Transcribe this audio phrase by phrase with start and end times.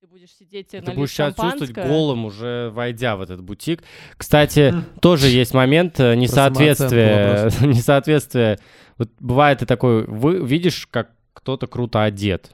[0.00, 3.82] Ты будешь сидеть и Ты будешь себя чувствовать голым, уже войдя в этот бутик.
[4.18, 7.50] Кстати, тоже есть момент э, несоответствия.
[7.60, 8.58] Несоответствия.
[8.98, 12.52] Вот бывает ты такой, вы видишь, как кто-то круто одет.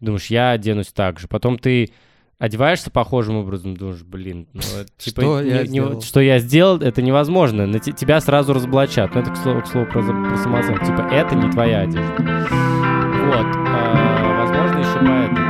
[0.00, 1.28] Думаешь, я оденусь так же.
[1.28, 1.90] Потом ты
[2.38, 6.00] одеваешься похожим образом, думаешь, блин, ну, это, типа, Что не- я не- сделал?
[6.00, 7.66] что я сделал, это невозможно.
[7.66, 9.14] На те- тебя сразу разоблачат.
[9.14, 10.84] Ну, это, к слову, к слову про, про самооценку.
[10.86, 12.16] Типа, это не твоя одежда.
[12.18, 13.46] Вот.
[13.56, 15.47] а, возможно, еще поэтому.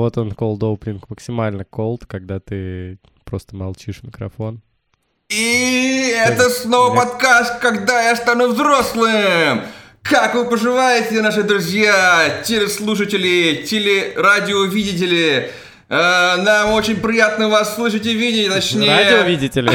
[0.00, 2.96] Вот он, cold opening, максимально cold, когда ты
[3.26, 4.62] просто молчишь в микрофон.
[5.28, 9.60] И это снова подкаст «Когда я стану взрослым».
[10.02, 15.50] Как вы поживаете, наши друзья, телеслушатели, телерадиовидители?
[15.90, 18.88] Э, Нам очень приятно вас слышать и видеть, точнее...
[18.96, 19.70] Радио видите ли?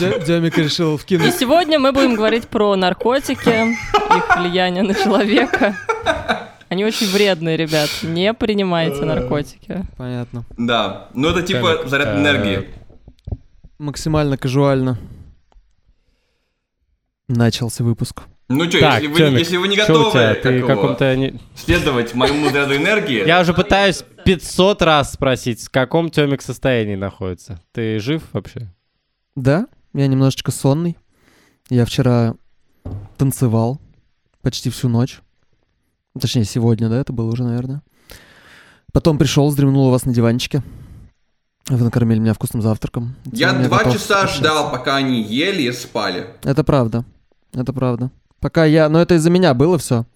[0.00, 1.36] Дё- Демик решил И вкинуть.
[1.38, 3.76] сегодня мы будем говорить про наркотики,
[4.16, 5.76] их влияние на человека.
[6.68, 7.88] Они очень вредные, ребят.
[8.02, 9.86] Не принимайте наркотики.
[9.96, 10.44] Понятно.
[10.56, 12.68] Да, ну это типа заряд э, энергии.
[13.78, 14.98] Максимально казуально.
[17.28, 18.22] Начался выпуск.
[18.48, 20.34] Ну что, Так, если, вы, Тёмик, если вы не готовы тебя?
[20.34, 21.16] как Ты каком-то...
[21.16, 26.96] не- следовать моему заряду энергии, Я уже пытаюсь 500 раз спросить, в каком Тёмик состоянии
[26.96, 27.60] находится.
[27.72, 28.72] Ты жив вообще?
[29.36, 30.96] Да, я немножечко сонный.
[31.68, 32.34] Я вчера
[33.18, 33.78] танцевал
[34.40, 35.20] почти всю ночь.
[36.20, 37.82] Точнее, сегодня, да, это было уже, наверное.
[38.92, 40.62] Потом пришел, вздремнул у вас на диванчике.
[41.68, 43.14] Вы накормили меня вкусным завтраком.
[43.30, 44.38] я два часа общаться.
[44.38, 46.26] ждал, пока они ели и спали.
[46.42, 47.04] Это правда.
[47.52, 48.10] Это правда.
[48.40, 48.88] Пока я...
[48.88, 50.06] Но это из-за меня было все.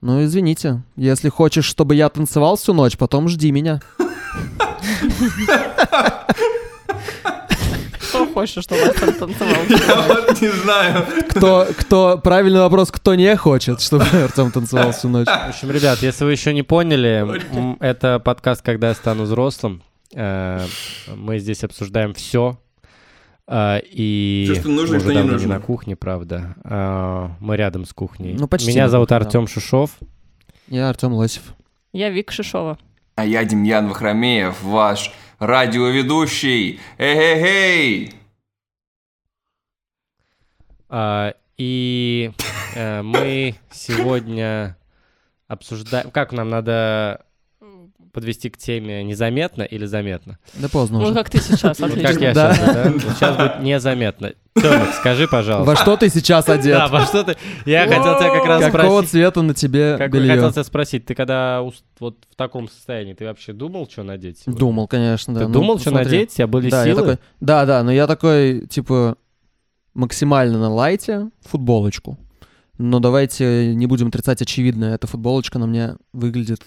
[0.00, 0.82] Ну, извините.
[0.96, 3.80] Если хочешь, чтобы я танцевал всю ночь, потом жди меня.
[8.10, 9.62] Кто хочет, чтобы я там танцевал?
[9.68, 11.06] Я вот не знаю.
[11.30, 12.18] Кто, кто...
[12.18, 15.26] Правильный вопрос, кто не хочет, чтобы Артем танцевал всю ночь.
[15.26, 17.24] В общем, ребят, если вы еще не поняли,
[17.80, 19.82] это подкаст «Когда я стану взрослым».
[20.14, 20.66] Э,
[21.14, 22.58] Мы здесь обсуждаем все.
[23.52, 25.48] И Всё, что нужно, мы и что уже не давно нужно.
[25.54, 26.54] на кухне, правда.
[26.64, 28.34] А, Мы рядом с кухней.
[28.38, 29.16] Ну, почти Меня зовут да.
[29.16, 29.90] Артем Шишов.
[30.68, 31.42] Я Артем Лосев.
[31.92, 32.78] Я Вик Шишова.
[33.16, 36.78] А я Демьян Вахромеев, ваш радиоведущий.
[36.98, 38.14] Эй-эй-эй!
[40.88, 42.30] А, И
[42.74, 44.76] э, мы сегодня
[45.48, 46.10] обсуждаем...
[46.10, 47.24] Как нам надо
[48.12, 50.38] подвести к теме незаметно или заметно?
[50.54, 51.14] Да поздно Ну, уже.
[51.14, 52.02] как ты сейчас, отлично.
[52.12, 52.92] как я сейчас, да?
[53.14, 54.32] Сейчас будет незаметно.
[54.60, 55.70] Тёмик, скажи, пожалуйста.
[55.70, 56.76] Во что ты сейчас одет?
[56.76, 57.36] Да, во что ты...
[57.66, 59.10] Я хотел тебя как раз Какого спросить.
[59.10, 60.34] цвета на тебе Как я белье?
[60.34, 64.42] хотел тебя спросить, ты когда вот в таком состоянии, ты вообще думал, что надеть?
[64.46, 65.40] Думал, конечно, да.
[65.40, 66.04] Ты Ну, думал, что смотри.
[66.06, 66.32] надеть?
[66.32, 67.18] У тебя были я силы?
[67.40, 69.16] да, да, но я такой, типа,
[69.94, 72.18] максимально на лайте футболочку.
[72.78, 74.94] Но давайте не будем отрицать очевидное.
[74.94, 76.62] Эта футболочка на мне выглядит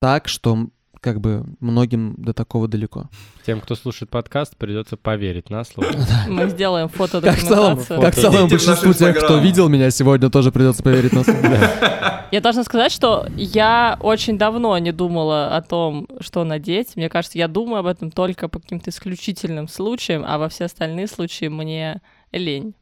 [0.00, 0.68] так, что
[1.00, 3.10] как бы многим до такого далеко.
[3.44, 5.90] Тем, кто слушает подкаст, придется поверить на слово.
[6.28, 8.00] Мы сделаем Как в целом, фотодокументацию.
[8.00, 11.38] как в целом большинству тех, кто видел меня сегодня, тоже придется поверить на слово.
[12.30, 16.96] Я должна сказать, что я очень давно не думала о том, что надеть.
[16.96, 21.06] Мне кажется, я думаю об этом только по каким-то исключительным случаям, а во все остальные
[21.06, 22.00] случаи мне
[22.32, 22.74] лень.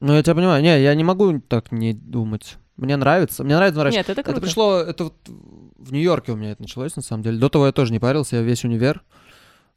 [0.00, 0.62] Ну, я тебя понимаю.
[0.62, 2.56] Не, я не могу так не думать.
[2.76, 3.44] Мне нравится.
[3.44, 3.98] Мне нравится, нравится.
[3.98, 4.38] Нет, это круто.
[4.38, 5.14] Это пришло, это вот
[5.78, 7.38] в Нью-Йорке у меня это началось, на самом деле.
[7.38, 9.02] До того я тоже не парился, я весь универ.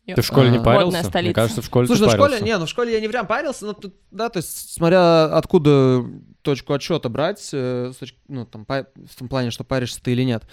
[0.05, 0.85] Ты в школе не А, парился?
[0.85, 1.33] модная Мне столица.
[1.33, 2.45] кажется, в школе Слушай, ты ну в школе, парился.
[2.45, 6.05] не, ну в школе я не прям парился, но тут, да, то есть смотря откуда
[6.43, 7.91] точку отсчета брать, э,
[8.29, 10.43] ну там в том плане, что паришься ты или нет.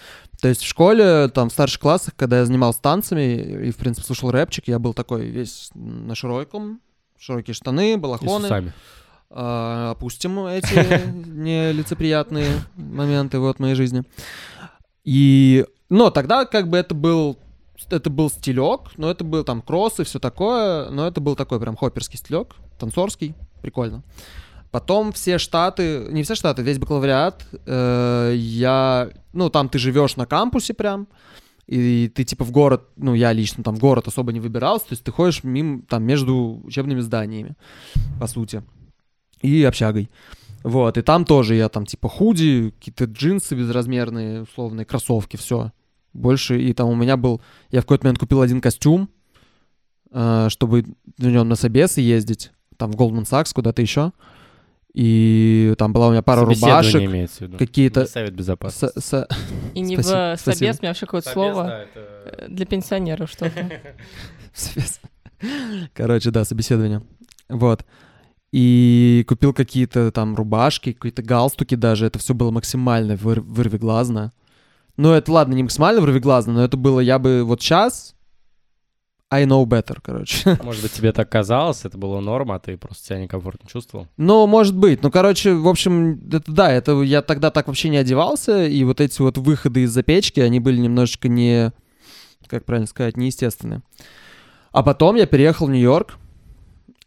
[0.43, 4.05] То есть в школе, там в старших классах, когда я занимался танцами и в принципе
[4.05, 6.81] слушал рэпчик, я был такой весь на широком,
[7.17, 8.47] широкие штаны, И с балахоны.
[8.47, 8.73] усами.
[9.37, 14.05] А, опустим эти нелицеприятные моменты вот в моей жизни.
[15.03, 17.37] И, но тогда как бы это был
[17.91, 21.59] это был стилек, но это был там кросс и все такое, но это был такой
[21.59, 24.05] прям хопперский стилек, танцорский, прикольно.
[24.71, 30.27] Потом все штаты, не все штаты, весь бакалавриат, э, я, ну там ты живешь на
[30.27, 31.09] кампусе прям,
[31.67, 34.93] и ты типа в город, ну я лично там в город особо не выбирался, то
[34.93, 37.57] есть ты ходишь мимо, там между учебными зданиями,
[38.19, 38.63] по сути,
[39.43, 40.11] и общагой.
[40.63, 45.73] Вот, и там тоже я там типа худи, какие-то джинсы безразмерные, условные, кроссовки, все.
[46.15, 47.41] Больше, и там у меня был,
[47.71, 49.11] я в какой-то момент купил один костюм,
[50.13, 50.85] э, чтобы
[51.19, 54.13] в нем на собесы ездить, там в Goldman Sachs, куда-то еще.
[54.95, 57.59] И там была у меня пара рубашек, имеется в виду.
[57.59, 58.03] какие-то...
[58.03, 58.97] Не совет безопасности.
[59.01, 59.29] с- с-
[59.75, 60.55] И не Спасибо, в спасибо.
[60.55, 63.71] собес, у меня вообще какое-то слово э, для пенсионеров что-то.
[65.95, 67.03] Короче, да, собеседование.
[67.49, 67.85] Вот.
[68.55, 72.07] И купил какие-то там рубашки, какие-то галстуки даже.
[72.07, 74.33] Это все было максимально выр- вырвиглазно.
[74.97, 78.15] Ну, это ладно, не максимально вырвиглазно, но это было, я бы вот сейчас,
[79.29, 80.57] I know better, короче.
[80.63, 84.07] Может быть, тебе так казалось, это было норма, а ты просто себя некомфортно чувствовал?
[84.17, 85.03] Ну, может быть.
[85.03, 89.01] Ну, короче, в общем, это да, это я тогда так вообще не одевался, и вот
[89.01, 91.73] эти вот выходы из-за печки, они были немножечко не,
[92.47, 93.83] как правильно сказать, неестественные.
[94.71, 96.19] А потом я переехал в Нью-Йорк,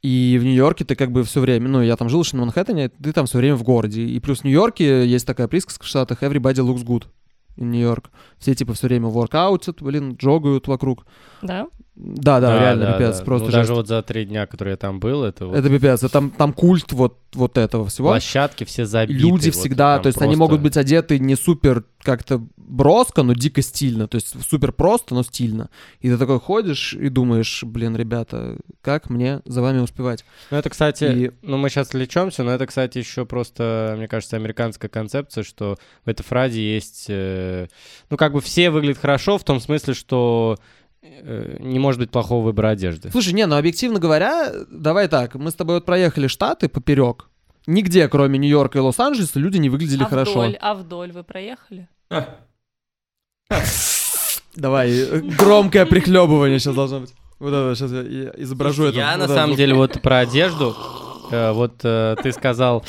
[0.01, 2.89] и в Нью-Йорке ты как бы все время, ну, я там жил еще на Манхэттене,
[2.89, 4.03] ты там все время в городе.
[4.03, 7.05] И плюс в Нью-Йорке есть такая присказка в Штатах «Everybody looks good»
[7.57, 8.11] in Нью-Йорк.
[8.37, 11.05] Все типа все время воркаутят, блин, джогают вокруг.
[11.41, 11.67] Да?
[11.99, 13.55] Да, да, реально пипец, просто ну, жесть.
[13.57, 16.29] даже вот за три дня, которые я там был, это вот Это пипец, это там,
[16.29, 18.09] там культ вот, вот этого всего.
[18.09, 19.19] площадки все забиты.
[19.19, 23.23] Люди вот всегда, там то есть они просто- могут быть одеты не супер как-то броско,
[23.23, 25.69] но дико стильно, то есть супер просто, но стильно.
[25.99, 30.23] И ты такой ходишь и думаешь, блин, ребята, как мне за вами успевать?
[30.51, 34.35] Ну, это, кстати, И- ну, мы сейчас отвлечемся, но это, кстати, еще просто, мне кажется,
[34.35, 37.05] американская концепция, что в этой фразе есть...
[37.09, 37.67] э,
[38.11, 40.57] ну, как бы все выглядят хорошо в том смысле, что
[41.59, 43.11] не может быть плохого выбора одежды.
[43.11, 47.29] Слушай, не, ну объективно говоря, давай так, мы с тобой вот проехали штаты поперек.
[47.67, 50.31] Нигде, кроме Нью-Йорка и Лос-Анджелеса, люди не выглядели а хорошо.
[50.31, 51.89] вдоль, а вдоль вы проехали?
[54.55, 57.13] Давай, э, громкое прихлебывание сейчас должно быть.
[57.39, 58.97] Вот это, сейчас я, изображу это.
[58.97, 60.75] Я, на самом деле, вот про одежду,
[61.29, 62.83] э, вот э, ты сказал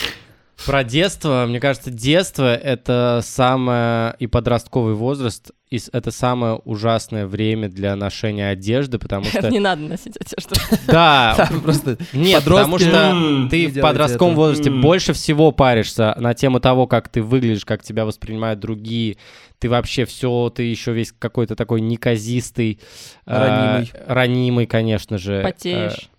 [0.65, 1.47] про детство.
[1.47, 4.15] Мне кажется, детство— это самое...
[4.19, 5.53] И подростковый возраст—
[5.93, 9.51] это самое ужасное время для ношения одежды, потому что...
[9.51, 10.55] Не надо носить одежду.
[10.87, 16.87] Да, просто Нет, потому что ты в подростковом возрасте больше всего паришься на тему того,
[16.87, 19.17] как ты выглядишь, как тебя воспринимают другие.
[19.59, 22.79] Ты вообще все, ты еще весь какой-то такой неказистый,
[23.27, 23.93] э, Ранимый.
[24.07, 25.43] ранимый, конечно же.
[25.43, 26.11] Потеешь.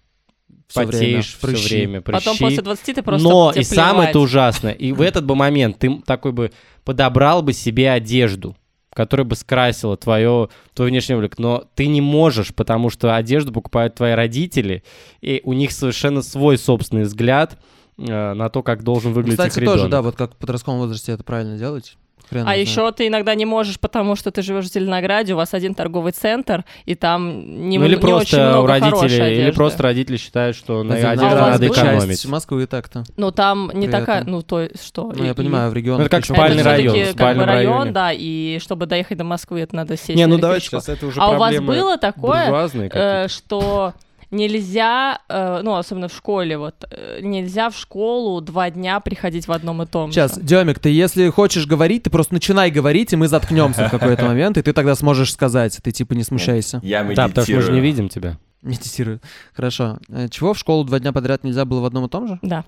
[0.75, 1.75] Время, потеешь все прыщи.
[1.75, 2.43] время, Потом прыщи.
[2.43, 4.09] после 20 ты просто Но и самое плевать.
[4.09, 4.67] это ужасно.
[4.69, 6.51] И в этот бы момент ты такой бы
[6.83, 8.55] подобрал бы себе одежду,
[8.93, 11.37] которая бы скрасила твое, твой внешний облик.
[11.39, 14.83] Но ты не можешь, потому что одежду покупают твои родители,
[15.21, 17.57] и у них совершенно свой собственный взгляд
[17.97, 19.77] э, на то, как должен Ну, выглядеть Кстати, их ребенок.
[19.79, 21.97] тоже, да, вот как в подростковом возрасте это правильно делать.
[22.29, 25.53] Хрен А еще ты иногда не можешь, потому что ты живешь в Зеленограде, у вас
[25.53, 29.37] один торговый центр, и там не, Ну, или не просто очень много у родителей, хорошей
[29.37, 32.07] или просто родители считают, что на одежде А надо экономить.
[32.09, 33.03] часть Москвы так-то.
[33.17, 34.31] Ну, там не При такая, этом.
[34.31, 35.11] ну, то есть что?
[35.15, 35.99] Ну, я и- понимаю, в регионах...
[35.99, 37.91] Ну, это как спальный это район, в как бы район, районе.
[37.91, 41.05] да, и чтобы доехать до Москвы, это надо сесть Не, на ну давайте сейчас это
[41.07, 43.93] уже А у вас было такое, э, что
[44.31, 49.51] нельзя, э, ну, особенно в школе, вот, э, нельзя в школу два дня приходить в
[49.51, 50.41] одном и том Сейчас, же.
[50.41, 54.57] Демик, ты если хочешь говорить, ты просто начинай говорить, и мы заткнемся в какой-то момент,
[54.57, 56.79] и ты тогда сможешь сказать, ты типа не смущайся.
[56.83, 57.81] Я Да, потому что мы же не медитирую.
[57.83, 58.37] видим тебя.
[58.61, 59.19] Медитирую.
[59.53, 59.97] Хорошо.
[60.09, 62.39] Э, Чего в школу два дня подряд нельзя было в одном и том же?
[62.41, 62.65] Да.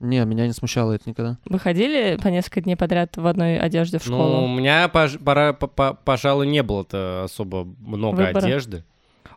[0.00, 1.36] Не, меня не смущало это никогда.
[1.44, 4.48] Вы ходили по несколько дней подряд в одной одежде в Ну, у школу?
[4.48, 8.38] меня, пож- пора- по- по- пожалуй, не было-то особо много Выбора.
[8.46, 8.82] одежды.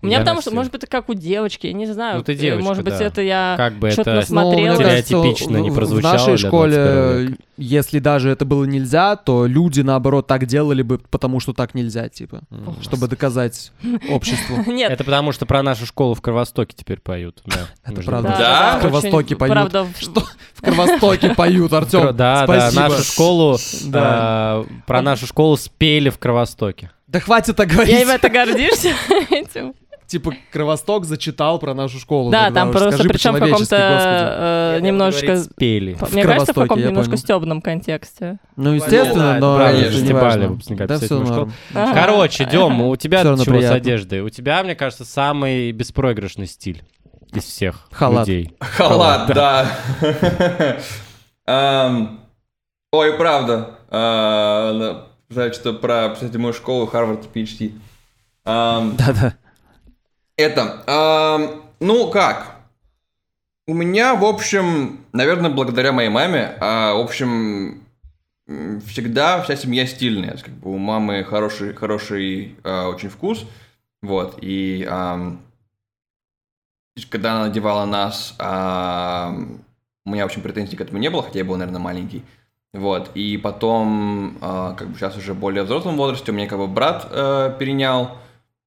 [0.02, 0.58] У меня Я потому что, носил.
[0.60, 2.18] может быть, это как у девочки, я не знаю.
[2.18, 3.04] Ну, ты э, девочка, Может быть, да.
[3.06, 3.54] это я...
[3.58, 4.74] Как бы Что-то это насмотрела.
[4.74, 7.38] Ну, кажется, стереотипично не прозвучало В нашей школе, 21 века.
[7.58, 12.10] если даже это было нельзя, то люди, наоборот, так делали бы, потому что так нельзя,
[12.10, 12.42] типа.
[12.52, 12.76] М.
[12.82, 13.72] Чтобы доказать
[14.10, 14.58] обществу.
[14.72, 17.42] Нет, Это потому что про нашу школу в Кровостоке теперь поют.
[17.86, 18.36] Это правда.
[18.38, 19.54] да, В Кровостоке поют.
[19.54, 20.24] Правда, Что?
[20.56, 22.02] В Кровостоке поют, Артем.
[22.08, 22.82] Да, да, Спасибо.
[22.82, 24.64] нашу школу, Да.
[24.68, 26.92] э, про нашу школу спели в Кровостоке.
[27.14, 28.02] Да хватит так Я говорить.
[28.02, 28.90] им это гордишься
[29.30, 29.76] этим.
[30.08, 32.30] Типа Кровосток зачитал про нашу школу.
[32.32, 35.28] Да, там просто причем в каком-то э, немножечко...
[35.28, 35.98] Говорит, спели.
[36.12, 38.40] Мне кажется, в каком-то я немножко стебном контексте.
[38.56, 40.88] Ну, естественно, но стебали выпускника.
[41.94, 44.22] Короче, Дем, у тебя чего с одеждой?
[44.22, 46.84] У тебя, мне кажется, самый беспроигрышный стиль
[47.32, 48.28] из всех Халат.
[48.28, 48.56] людей.
[48.60, 49.68] Халат, да.
[51.48, 52.20] Ам,
[52.92, 53.78] Ой, правда.
[55.34, 57.74] Жаль, что про, кстати, мою школу Харвард PhD.
[58.46, 59.36] Да-да.
[60.36, 62.58] Это, ну как?
[63.66, 67.84] У меня, в общем, наверное, благодаря моей маме, а, в общем,
[68.86, 70.36] всегда вся семья стильная.
[70.38, 73.46] Как бы у мамы хороший, хороший а, очень вкус.
[74.02, 74.86] Вот, и
[77.10, 81.46] когда она надевала нас, у меня, в общем, претензий к этому не было, хотя я
[81.46, 82.24] был, наверное, маленький.
[82.74, 86.68] Вот, и потом, а, как бы сейчас уже более взрослом возрасте, у меня как бы
[86.68, 88.18] брат э, перенял,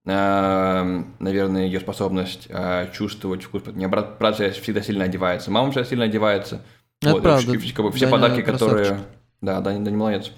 [0.04, 3.62] э, наверное, ее способность э, чувствовать вкус.
[3.66, 6.62] У меня брат, брат сейчас всегда сильно одевается, мама всегда сильно одевается.
[7.02, 7.50] Это Вот, и правда.
[7.50, 8.78] вообще, как бы все Даня подарки, красавчик.
[8.78, 9.00] которые...
[9.40, 10.30] Да, Даня, Даня молодец.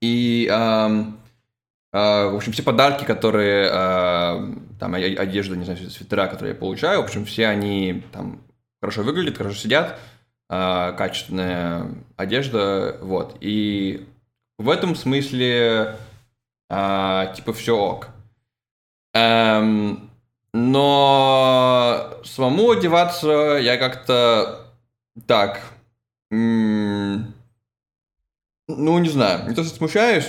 [0.00, 1.18] И, ам,
[1.92, 7.02] а, в общем, все подарки, которые, а, там, одежда, не знаю, свитера, которые я получаю,
[7.02, 8.40] в общем, все они там
[8.80, 10.11] хорошо выглядят, хорошо сидят, э,
[10.52, 13.36] качественная одежда, вот.
[13.40, 14.06] И
[14.58, 15.96] в этом смысле
[16.68, 18.08] э, типа все ок.
[19.14, 20.10] Эм,
[20.52, 24.66] но самому одеваться я как-то
[25.26, 25.60] так,
[26.30, 27.34] м-
[28.68, 30.28] ну не знаю, не то что смущаюсь,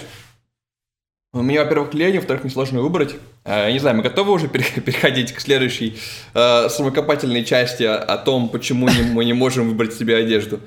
[1.34, 3.16] у меня, во-первых, лень, во-вторых, несложно выбрать.
[3.44, 5.98] Э, я не знаю, мы готовы уже переходить к следующей
[6.34, 10.60] э, самокопательной части о том, почему не, мы не можем выбрать себе одежду.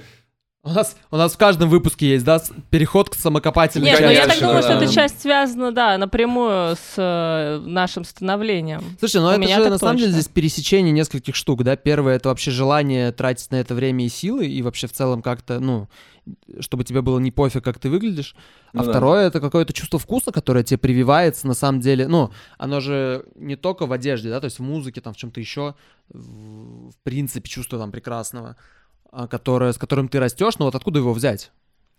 [0.64, 4.04] У нас, у нас в каждом выпуске есть, да, переход к самокопательной Нет, части.
[4.08, 8.82] ну я так думаю, что эта часть связана, да, напрямую с э, нашим становлением.
[8.98, 10.22] Слушай, ну У это меня же на самом деле точно.
[10.22, 11.76] здесь пересечение нескольких штук, да.
[11.76, 15.60] Первое это вообще желание тратить на это время и силы, и вообще в целом как-то,
[15.60, 15.88] ну,
[16.60, 18.34] чтобы тебе было не пофиг, как ты выглядишь.
[18.72, 18.90] А Ну да.
[18.90, 22.08] второе это какое-то чувство вкуса, которое тебе прививается на самом деле.
[22.08, 25.40] Ну, оно же не только в одежде, да, то есть в музыке, там в чем-то
[25.40, 25.74] еще,
[26.08, 28.56] в, в принципе, чувство там прекрасного,
[29.12, 31.52] а, которое, с которым ты растешь, но вот откуда его взять?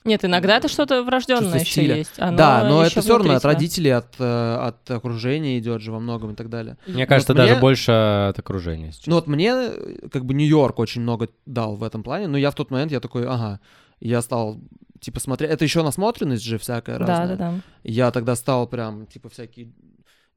[0.04, 2.14] Нет, иногда это что-то врожденное еще есть.
[2.18, 6.00] Оно да, но это все равно от родителей, от, э, от окружения идет же во
[6.00, 6.78] многом и так далее.
[6.88, 8.92] Мне кажется, мне- даже больше от окружения.
[8.94, 9.08] сейчас.
[9.08, 12.52] Ну вот мне э, как бы Нью-Йорк очень много дал в этом плане, но я
[12.52, 13.60] в тот момент я такой, ага,
[14.00, 14.60] я стал
[15.00, 17.38] типа смотреть, это еще насмотренность же всякая Да, разная.
[17.38, 17.62] да, да.
[17.84, 19.72] Я тогда стал прям типа всякие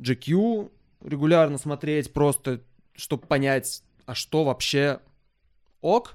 [0.01, 0.71] GQ
[1.05, 2.61] регулярно смотреть, просто
[2.95, 5.01] чтобы понять, а что вообще
[5.81, 6.15] ок,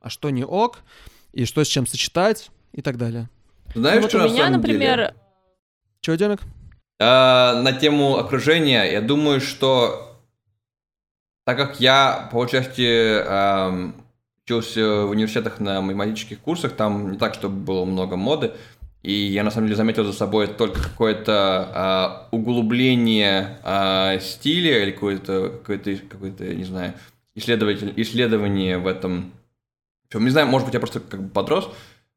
[0.00, 0.80] а что не ок,
[1.32, 3.28] и что с чем сочетать и так далее.
[3.74, 4.56] Знаешь, вот что у на меня, деле?
[4.56, 5.14] например,
[6.00, 6.40] Че, Демик?
[7.00, 10.20] А, на тему окружения, я думаю, что
[11.44, 14.03] так как я, по части, ам,
[14.44, 18.52] учился в университетах на математических курсах, там не так, чтобы было много моды,
[19.02, 24.90] и я на самом деле заметил за собой только какое-то а, углубление а, стиля или
[24.90, 26.94] какое-то, какое-то, какое-то, не знаю,
[27.34, 29.32] исследователь, исследование в этом.
[30.08, 31.70] Причем, не знаю, может быть, я просто как бы подрос,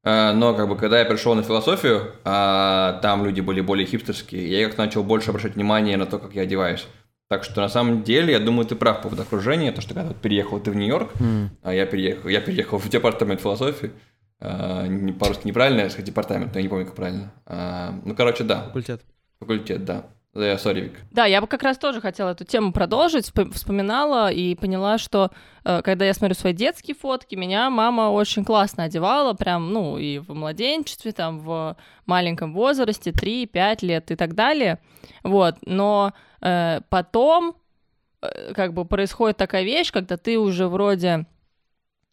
[0.04, 4.50] а, но как бы когда я пришел на философию, а, там люди были более хипстерские,
[4.50, 6.88] я как начал больше обращать внимание на то, как я одеваюсь.
[7.30, 10.08] Так что на самом деле, я думаю, ты прав по поводу окружения, то, что когда
[10.10, 11.12] вот переехал ты в Нью-Йорк,
[11.62, 13.92] а я переехал, я переехал в департамент философии,
[14.40, 17.34] а, не, по-русски неправильно я сказать департамент, но я не помню, как правильно.
[17.46, 19.02] А, ну, короче, да, Факультет.
[19.40, 20.06] факультет, да.
[20.34, 21.00] Да, сори, Вик.
[21.10, 23.26] Да, я бы как раз тоже хотела эту тему продолжить.
[23.28, 25.32] Вспо- Вспоминала и поняла, что
[25.64, 30.20] э, когда я смотрю свои детские фотки, меня мама очень классно одевала, прям, ну, и
[30.20, 34.78] в младенчестве, там, в маленьком возрасте, 3-5 лет и так далее.
[35.24, 36.27] Вот, но э,
[36.90, 37.56] потом
[38.22, 41.26] э, как бы происходит такая вещь, когда ты уже вроде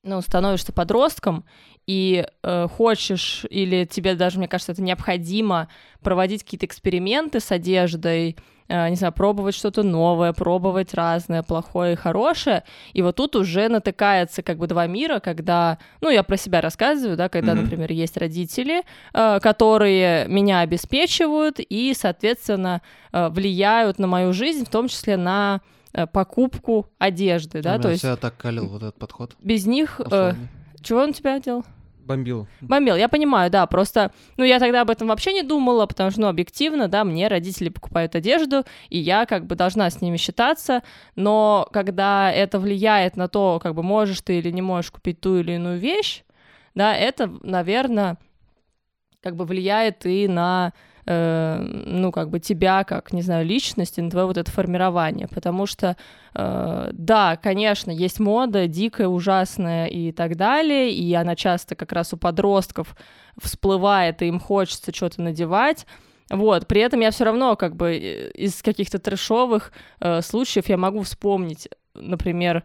[0.03, 1.45] ну, становишься подростком
[1.87, 5.69] и э, хочешь, или тебе даже, мне кажется, это необходимо
[6.03, 11.97] проводить какие-то эксперименты с одеждой, э, не знаю, пробовать что-то новое, пробовать разное, плохое и
[11.97, 12.65] хорошее.
[12.95, 17.17] И вот тут уже натыкается как бы два мира, когда, ну, я про себя рассказываю,
[17.17, 17.65] да, когда, Мгм.
[17.65, 22.81] например, есть родители, э, которые меня обеспечивают и, соответственно,
[23.13, 25.61] э, влияют на мою жизнь, в том числе на
[25.93, 29.37] э, покупку одежды, да, то есть я так калил вот этот подход.
[29.41, 30.01] без них...
[30.01, 30.49] э, условный.
[30.83, 31.65] чего он тебя делал?
[32.05, 32.47] Бомбил.
[32.61, 36.21] Бомбил, я понимаю, да, просто, ну, я тогда об этом вообще не думала, потому что,
[36.21, 40.83] ну, объективно, да, мне родители покупают одежду, и я как бы должна с ними считаться,
[41.17, 45.39] но когда это влияет на то, как бы можешь ты или не можешь купить ту
[45.39, 46.25] или иную вещь,
[46.75, 48.19] да, это, наверное,
[49.23, 50.73] как бы влияет и на,
[51.07, 55.29] э, ну, как бы тебя, как, не знаю, личность, и на твое вот это формирование,
[55.29, 55.97] потому что,
[56.35, 62.13] э, да, конечно, есть мода дикая, ужасная и так далее, и она часто как раз
[62.13, 62.97] у подростков
[63.43, 65.87] всплывает, и им хочется что-то надевать,
[66.31, 70.77] вот, при этом я все равно как бы э, из каких-то трешовых э, случаев я
[70.77, 72.65] могу вспомнить, например,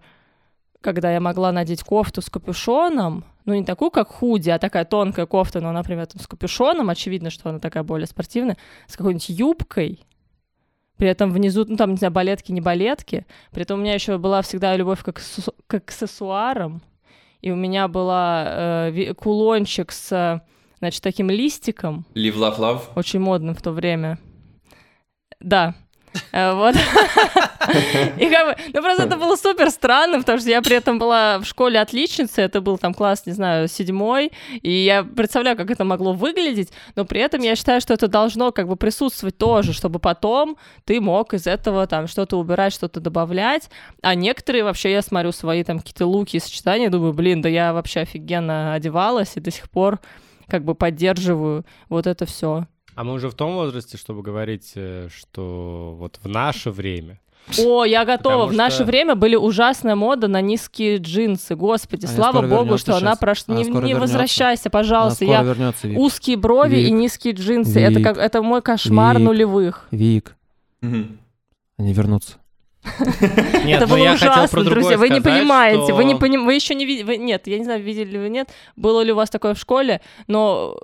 [0.81, 5.25] когда я могла надеть кофту с капюшоном, ну не такую, как худи, а такая тонкая
[5.25, 8.57] кофта, но, например, там, с капюшоном, очевидно, что она такая более спортивная,
[8.87, 9.99] с какой-нибудь юбкой,
[10.97, 14.17] при этом внизу, ну там, не знаю, балетки, не балетки, при этом у меня еще
[14.17, 16.81] была всегда любовь к, аксессу- к аксессуарам,
[17.41, 20.41] и у меня была э, кулончик с,
[20.79, 22.81] значит, таким листиком, Live, love, love.
[22.95, 24.19] очень модным в то время.
[25.39, 25.73] Да.
[26.31, 26.75] Э, Вот.
[28.17, 31.39] И как бы, ну просто это было супер странно, потому что я при этом была
[31.39, 35.83] в школе отличницей, это был там класс, не знаю, седьмой, и я представляю, как это
[35.83, 39.99] могло выглядеть, но при этом я считаю, что это должно как бы присутствовать тоже, чтобы
[39.99, 43.69] потом ты мог из этого там что-то убирать, что-то добавлять,
[44.01, 47.73] а некоторые вообще, я смотрю свои там какие-то луки и сочетания, думаю, блин, да я
[47.73, 49.99] вообще офигенно одевалась и до сих пор
[50.47, 52.65] как бы поддерживаю вот это все.
[52.99, 57.21] А мы уже в том возрасте, чтобы говорить, э, что вот в наше время
[57.57, 58.33] О, я готова.
[58.33, 61.55] Потому В наше что- время были ужасная мода на низкие джинсы.
[61.55, 63.19] Господи, Она слава богу, что она щас.
[63.19, 63.55] прошла.
[63.55, 65.23] Она Не, не возвращайся, Она пожалуйста.
[65.23, 65.97] скоро Я вернется, Вик.
[65.97, 66.93] узкие брови и Вик.
[66.93, 67.79] низкие джинсы.
[67.79, 68.03] Это Вик.
[68.05, 69.25] как это мой кошмар Вик.
[69.27, 69.87] нулевых.
[69.91, 70.35] Вик,
[70.81, 71.19] Мгм.
[71.77, 72.35] они вернутся.
[73.65, 74.97] Нет, это ну было я хотел ужасно, про другое друзья.
[74.97, 76.45] Вы не понимаете, вы не что- поним...
[76.45, 77.15] вы еще не видели.
[77.17, 78.49] Нет, я не знаю, видели ли вы нет.
[78.75, 80.77] Было ли у вас такое в школе, но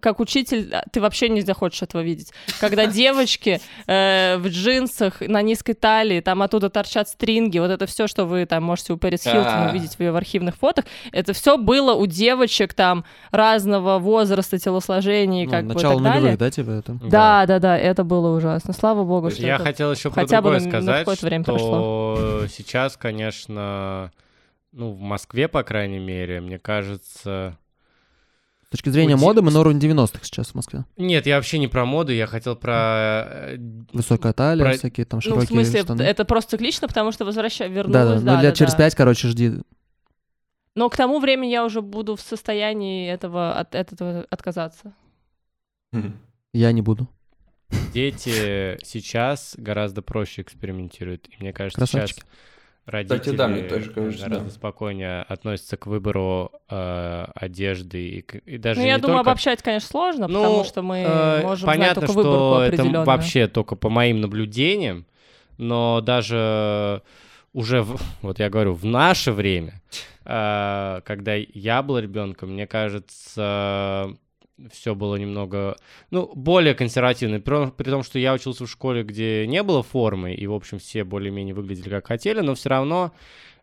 [0.00, 2.32] как учитель а, ты вообще не захочешь этого видеть.
[2.60, 8.06] Когда девочки э, в джинсах на низкой талии, там оттуда торчат стринги, вот это все,
[8.06, 9.68] что вы там можете у Пэрис Хилтон А.
[9.70, 15.50] увидеть в ее архивных фотах, это все было у девочек там разного возраста, телосложения Ну,
[15.50, 16.20] как бы так далее.
[16.20, 16.98] нулевых, да, типа это?
[17.02, 18.72] Да, да, да, это было ужасно.
[18.72, 22.46] Слава богу, что Я хотел еще про хотя бы другое на сказать, какое-то время что
[22.50, 24.10] сейчас, конечно,
[24.72, 27.58] ну, в Москве, по крайней мере, мне кажется...
[28.68, 30.84] С точки зрения Уди- моды мы на уровне 90-х сейчас в Москве.
[30.98, 33.24] Нет, я вообще не про моду, я хотел про...
[33.26, 33.56] э,
[33.94, 36.02] Высокая талия, Про- всякие там Ну, в широкие смысле, штаны.
[36.02, 38.78] это просто циклично, потому что возвращаю, Да, да, вернулась, ну лет через да.
[38.78, 39.52] пять, короче, жди.
[40.74, 44.92] Но к тому времени я уже буду в состоянии этого от этого отказаться.
[45.92, 46.16] Мгм.
[46.52, 47.08] Я не буду.
[47.94, 51.26] Дети сейчас гораздо проще экспериментируют.
[51.28, 52.20] И мне кажется, Красавчики.
[52.20, 52.28] сейчас
[52.88, 54.50] родители да, мне тоже кажется, гораздо да.
[54.50, 59.30] спокойнее относятся к выбору э, одежды и, и даже Ну, я не думаю, только...
[59.30, 63.04] обобщать, конечно, сложно, Ну, потому что мы э, можем понятно, знать только выборку что это
[63.04, 65.04] вообще только по моим наблюдениям,
[65.58, 67.02] но даже
[67.52, 69.80] уже, в- вот я говорю, в наше время,
[70.24, 74.16] э, когда я был ребенком, мне кажется,
[74.72, 75.76] все было немного,
[76.10, 77.40] ну, более консервативно.
[77.40, 80.78] При, при том, что я учился в школе, где не было формы, и, в общем,
[80.78, 83.12] все более-менее выглядели как хотели, но все равно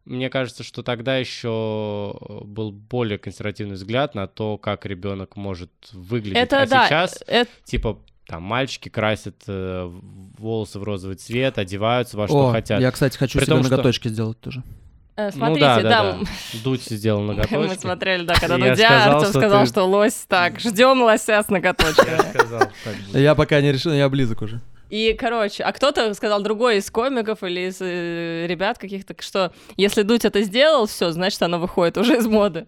[0.05, 6.37] мне кажется, что тогда еще был более консервативный взгляд на то, как ребенок может выглядеть.
[6.37, 9.91] Это а да, сейчас, это- типа, там мальчики красят э,
[10.37, 12.81] волосы в розовый цвет, одеваются во что О, хотят.
[12.81, 14.63] я, кстати, хочу При себе том, что- ноготочки сделать тоже.
[15.15, 16.17] Э, ну смотрите, да, да, да.
[16.63, 17.79] Дудь сделал мы ноготочки.
[17.79, 21.49] смотрели, да, когда Я Дудя, сказал, Артем что сказал, что лось так, ждем лося с
[21.49, 22.11] ноготочками.
[22.11, 23.15] Я сказал, так будет.
[23.15, 24.61] Я пока не решил, я близок уже.
[24.89, 30.03] И, короче, а кто-то сказал другой из комиков или из э, ребят каких-то, что если
[30.03, 32.67] Дудь это сделал, все, значит, оно выходит уже из моды.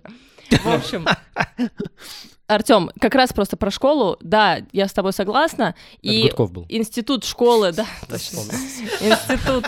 [0.49, 1.05] В общем,
[2.47, 5.75] Артем, как раз просто про школу, да, я с тобой согласна.
[6.01, 6.65] Это И Гудков был.
[6.69, 8.39] институт школы, да, точно.
[9.01, 9.65] Институт,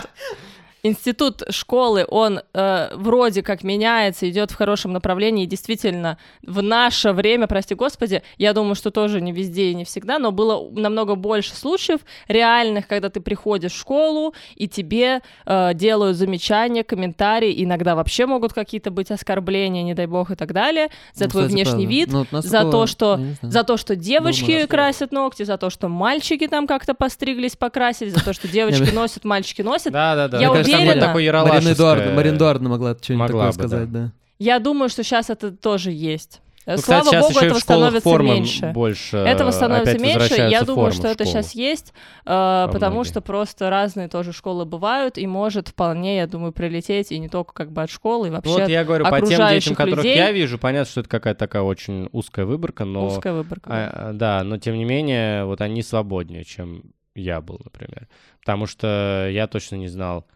[0.82, 5.44] институт школы, он э, вроде как меняется, идет в хорошем направлении.
[5.44, 9.84] И действительно, в наше время, прости господи, я думаю, что тоже не везде и не
[9.84, 15.74] всегда, но было намного больше случаев реальных, когда ты приходишь в школу, и тебе э,
[15.74, 20.88] делают замечания, комментарии, иногда вообще могут какие-то быть оскорбления, не дай бог, и так далее,
[21.14, 21.90] за Ну, твой кстати, внешний правда.
[21.90, 25.70] вид, Ну, вот за такого- то, что- за то, что девочки красят ногти, за то,
[25.70, 29.92] что мальчики там как-то постриглись, покрасились, за то, что девочки носят, мальчики носят.
[29.92, 30.40] Да, да, да.
[30.40, 31.42] Я Мне кажется, там уверена.
[31.42, 34.12] такой Марина Эдуардовна, Марина Эдуардовна могла что-нибудь Могла такое бы, сказать, да.
[34.38, 36.40] Я думаю, что сейчас это тоже есть.
[36.66, 38.70] Ну, Слава кстати, богу, этого становится формы меньше.
[38.72, 39.16] больше.
[39.16, 40.34] Этого становится опять меньше.
[40.34, 41.92] Я думаю, что это сейчас есть,
[42.26, 43.08] э, потому многие.
[43.08, 47.54] что просто разные тоже школы бывают, и может вполне, я думаю, прилететь и не только
[47.54, 50.16] как бы от школы, и Ну, вообще вот я говорю, по тем детям, которых людей.
[50.16, 53.06] я вижу, понятно, что это какая-то такая очень узкая выборка, но...
[53.06, 53.70] узкая выборка.
[53.72, 56.82] А, а, да, но тем не менее, вот они свободнее, чем
[57.14, 58.06] я был, например.
[58.40, 60.26] Потому что я точно не знал.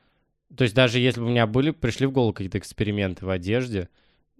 [0.56, 3.88] То есть даже если бы у меня были, пришли в голову какие-то эксперименты в одежде,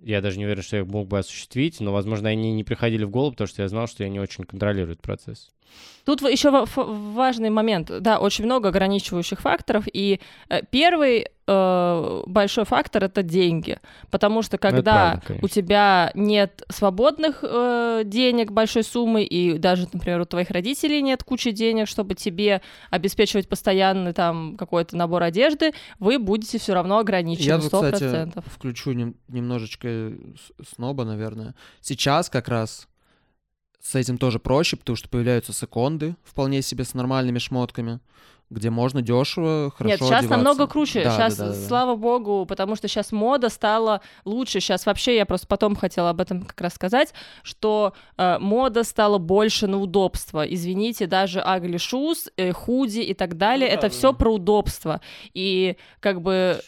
[0.03, 3.05] я даже не уверен, что я их мог бы осуществить, но, возможно, они не приходили
[3.05, 5.51] в голову, потому что я знал, что я не очень контролирую этот процесс.
[6.05, 7.91] Тут еще важный момент.
[8.01, 9.85] Да, очень много ограничивающих факторов.
[9.93, 13.79] И э, первый э, большой фактор это деньги.
[14.11, 19.87] Потому что это когда правда, у тебя нет свободных э, денег большой суммы, и даже,
[19.93, 25.73] например, у твоих родителей нет кучи денег, чтобы тебе обеспечивать постоянный там какой-то набор одежды,
[25.99, 27.47] вы будете все равно ограничены.
[27.47, 27.93] Я тут, 100%.
[27.93, 31.55] кстати, включу нем- немножечко с- сноба, наверное.
[31.81, 32.89] Сейчас как раз
[33.81, 38.01] с этим тоже проще, потому что появляются секонды вполне себе с нормальными шмотками,
[38.51, 40.37] где можно дешево, хорошо Нет, сейчас одеваться.
[40.37, 41.05] намного круче.
[41.05, 41.67] Да, сейчас, да, да, да.
[41.67, 44.61] слава богу, потому что сейчас мода стала лучше.
[44.61, 49.19] Сейчас вообще я просто потом хотела об этом как раз сказать, что э, мода стала
[49.19, 50.43] больше на удобство.
[50.43, 53.93] Извините, даже ugly shoes, э, худи и так далее, Ну да, это да.
[53.99, 55.01] все про удобство.
[55.33, 56.61] И как бы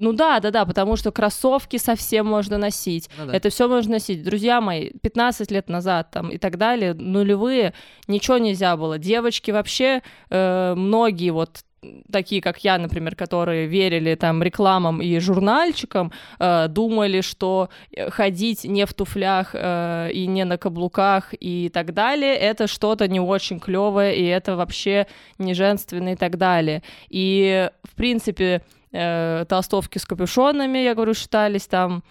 [0.00, 3.08] ну да, да, да, потому что кроссовки совсем можно носить.
[3.18, 3.36] Ну да.
[3.36, 4.24] Это все можно носить.
[4.24, 7.74] Друзья мои, 15 лет назад там и так далее, нулевые,
[8.08, 8.98] ничего нельзя было.
[8.98, 11.64] Девочки вообще, э, многие вот
[12.10, 18.64] такие, как я, например, которые верили там рекламам и журнальчикам, э, думали, что э, ходить
[18.64, 23.60] не в туфлях э, и не на каблуках и так далее, это что-то не очень
[23.60, 25.06] клевое, и это вообще
[25.38, 26.82] не женственно и так далее.
[27.08, 32.02] И, в принципе, э, толстовки с капюшонами, я говорю, считались там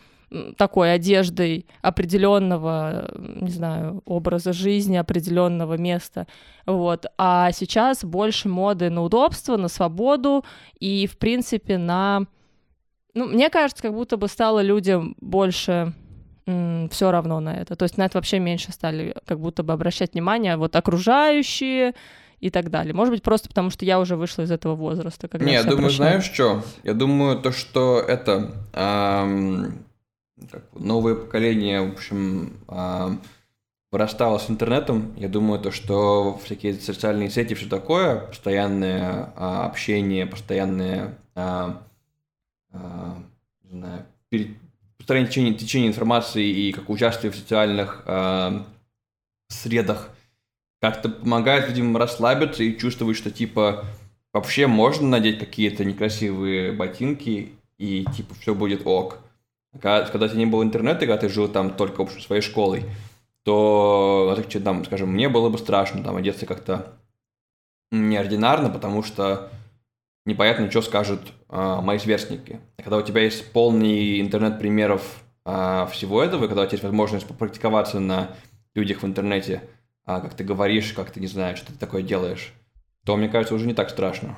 [0.57, 6.27] такой одеждой определенного, не знаю, образа жизни, определенного места.
[6.65, 7.07] Вот.
[7.17, 10.45] А сейчас больше моды на удобство, на свободу
[10.79, 12.27] и, в принципе, на...
[13.15, 15.93] Ну, мне кажется, как будто бы стало людям больше
[16.89, 17.75] все равно на это.
[17.75, 21.93] То есть на это вообще меньше стали как будто бы обращать внимание вот окружающие
[22.39, 22.93] и так далее.
[22.93, 25.27] Может быть, просто потому что я уже вышла из этого возраста.
[25.27, 25.95] Когда Не, я думаю, обращают.
[25.95, 26.63] знаешь что?
[26.83, 28.51] Я думаю, то, что это...
[28.73, 29.85] Эм
[30.47, 33.17] так, новое поколение, в общем, а,
[33.91, 35.13] вырастало с интернетом.
[35.17, 41.81] Я думаю, то, что всякие социальные сети, все такое, постоянное а, общение, постоянное, а,
[43.63, 44.05] не знаю,
[44.97, 48.05] постоянное течение, течение информации и как участие в социальных
[49.47, 50.09] средах
[50.79, 53.85] как-то помогает людям расслабиться и чувствовать, что типа
[54.33, 59.19] вообще можно надеть какие-то некрасивые ботинки и типа все будет ок.
[59.73, 62.85] Когда, когда у тебя не было интернета, когда ты жил там только в своей школой,
[63.43, 66.93] то, там, скажем, мне было бы страшно там одеться как-то
[67.91, 69.51] неординарно, потому что
[70.25, 72.59] непонятно, что скажут а, мои сверстники.
[72.77, 77.27] когда у тебя есть полный интернет примеров а, всего этого, когда у тебя есть возможность
[77.27, 78.35] попрактиковаться на
[78.75, 79.78] людях в интернете, а,
[80.19, 82.53] как ты говоришь, как ты, не знаю, что ты такое делаешь,
[83.05, 84.37] то, мне кажется, уже не так страшно.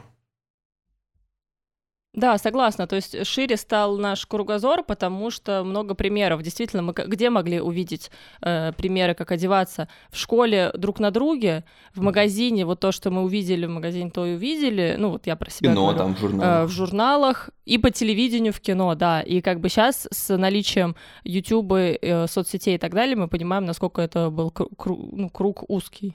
[2.14, 2.88] Да, согласна.
[2.88, 6.42] То есть шире стал наш кругозор, потому что много примеров.
[6.44, 9.88] Действительно, мы где могли увидеть э, примеры, как одеваться?
[10.10, 11.64] В школе друг на друге,
[11.96, 14.96] в магазине, вот то, что мы увидели в магазине, то и увидели.
[14.98, 15.98] Ну, вот я про себя кино, говорю.
[16.00, 16.64] там, в журналах.
[16.64, 19.22] Э, в журналах и по телевидению в кино, да.
[19.22, 24.02] И как бы сейчас с наличием YouTube, э, соцсетей и так далее, мы понимаем, насколько
[24.02, 26.14] это был кру- ну, круг узкий.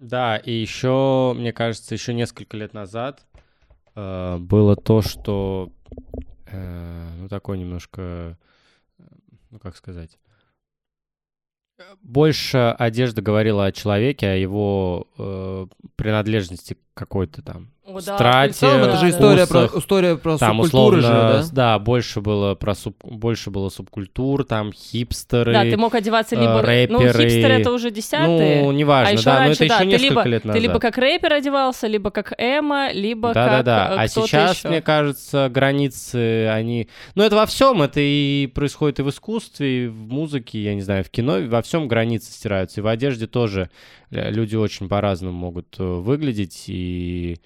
[0.00, 3.20] Да, и еще, мне кажется, еще несколько лет назад
[4.00, 5.72] э, было то, что,
[6.46, 8.38] э, ну, такой немножко,
[9.50, 10.18] ну, как сказать,
[12.02, 18.82] больше одежда говорила о человеке, о его э, принадлежности какой-то там о, да, страте, целом,
[18.82, 21.48] это же история вкусах, про, история про там, субкультуры условно, же, да?
[21.52, 26.62] Да, больше было про суб, больше было субкультур, там хипстеры, Да, ты мог одеваться либо...
[26.62, 26.92] рэперы.
[26.92, 28.62] Ну, хипстеры это уже десятые.
[28.62, 30.60] Ну, неважно, а да, раньше, но это да, еще несколько либо, лет назад.
[30.60, 34.58] Ты либо как рэпер одевался, либо как эмо, либо да, как Да, да, А сейчас,
[34.58, 34.68] еще.
[34.68, 36.88] мне кажется, границы, они...
[37.14, 40.82] Ну, это во всем, это и происходит и в искусстве, и в музыке, я не
[40.82, 42.80] знаю, в кино, во всем границы стираются.
[42.80, 43.70] И в одежде тоже
[44.10, 47.38] э, люди очень по-разному могут э, выглядеть, и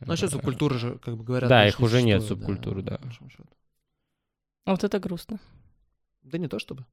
[0.00, 1.48] ну, а сейчас субкультуры же, как бы говорят...
[1.48, 2.98] Да, их уже нет субкультуры, да.
[4.64, 5.38] А вот это грустно.
[6.22, 6.84] Да не то чтобы.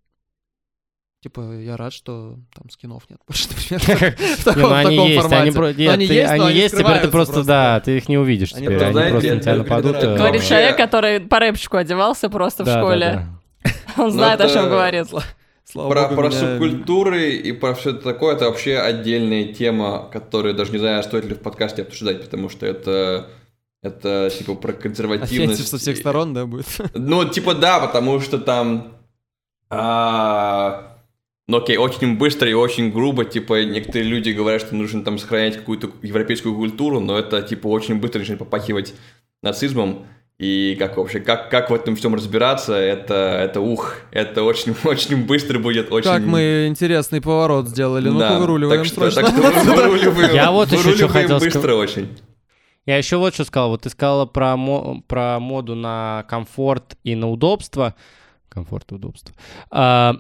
[1.22, 5.50] Типа, я рад, что там скинов нет больше, например, в таком, они есть, они,
[5.90, 9.56] они, есть, теперь ты просто, да, ты их не увидишь теперь, они просто на тебя
[9.56, 9.96] нападут.
[9.96, 13.28] Э, Говорит человек, который по рэпчику одевался просто в школе.
[13.98, 15.08] Он знает, о чем говорит.
[15.70, 16.40] Слава про, богу, про меня...
[16.40, 21.26] субкультуры и про все это такое, это вообще отдельная тема, которую даже не знаю, стоит
[21.26, 23.30] ли в подкасте обсуждать, потому что это
[23.84, 25.54] это типа про консервативность.
[25.54, 26.68] Офенсив со всех сторон, да, будет?
[26.94, 28.94] Ну, типа да, потому что там...
[29.70, 30.98] А...
[31.50, 35.58] Ну окей, очень быстро и очень грубо, типа, некоторые люди говорят, что нужно там сохранять
[35.58, 38.94] какую-то европейскую культуру, но это, типа, очень быстро начинает попахивать
[39.44, 40.06] нацизмом.
[40.40, 45.26] И как вообще, как, как в этом всем разбираться, это, это ух, это очень, очень
[45.26, 46.10] быстро будет, очень...
[46.10, 50.72] Как мы интересный поворот сделали, ну-ка да, выруливаем так что, Так что выруливаем, Я вот
[50.72, 51.76] еще что хотел быстро сказать.
[51.76, 52.18] очень.
[52.86, 53.70] Я еще вот что сказал.
[53.70, 57.96] Вот ты сказала про, мо- про моду на комфорт и на удобство.
[58.48, 59.36] Комфорт и удобство.
[59.72, 60.16] А,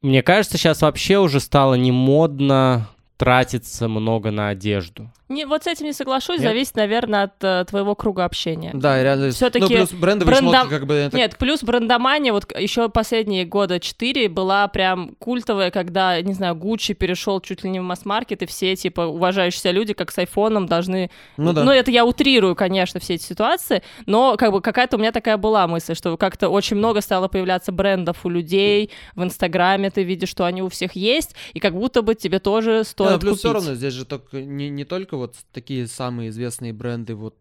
[0.00, 5.10] мне кажется, сейчас вообще уже стало не модно тратиться много на одежду.
[5.28, 6.48] Не, вот с этим не соглашусь, Нет?
[6.48, 8.70] зависит, наверное, от э, твоего круга общения.
[8.72, 9.30] Да, реально.
[9.30, 10.58] Все-таки ну, плюс брендовые бренда...
[10.60, 10.94] шмотки, как бы...
[10.94, 11.16] Это...
[11.16, 16.94] Нет, плюс брендомания, вот еще последние года четыре была прям культовая, когда, не знаю, Гуччи
[16.94, 21.10] перешел чуть ли не в масс-маркет, и все, типа, уважающиеся люди, как с айфоном, должны...
[21.36, 21.64] Ну, да.
[21.64, 25.36] ну, это я утрирую, конечно, все эти ситуации, но как бы какая-то у меня такая
[25.36, 30.30] была мысль, что как-то очень много стало появляться брендов у людей, в Инстаграме ты видишь,
[30.30, 33.40] что они у всех есть, и как будто бы тебе тоже стоит да, плюс купить.
[33.40, 37.36] все равно здесь же только не, не только вот такие самые известные бренды вот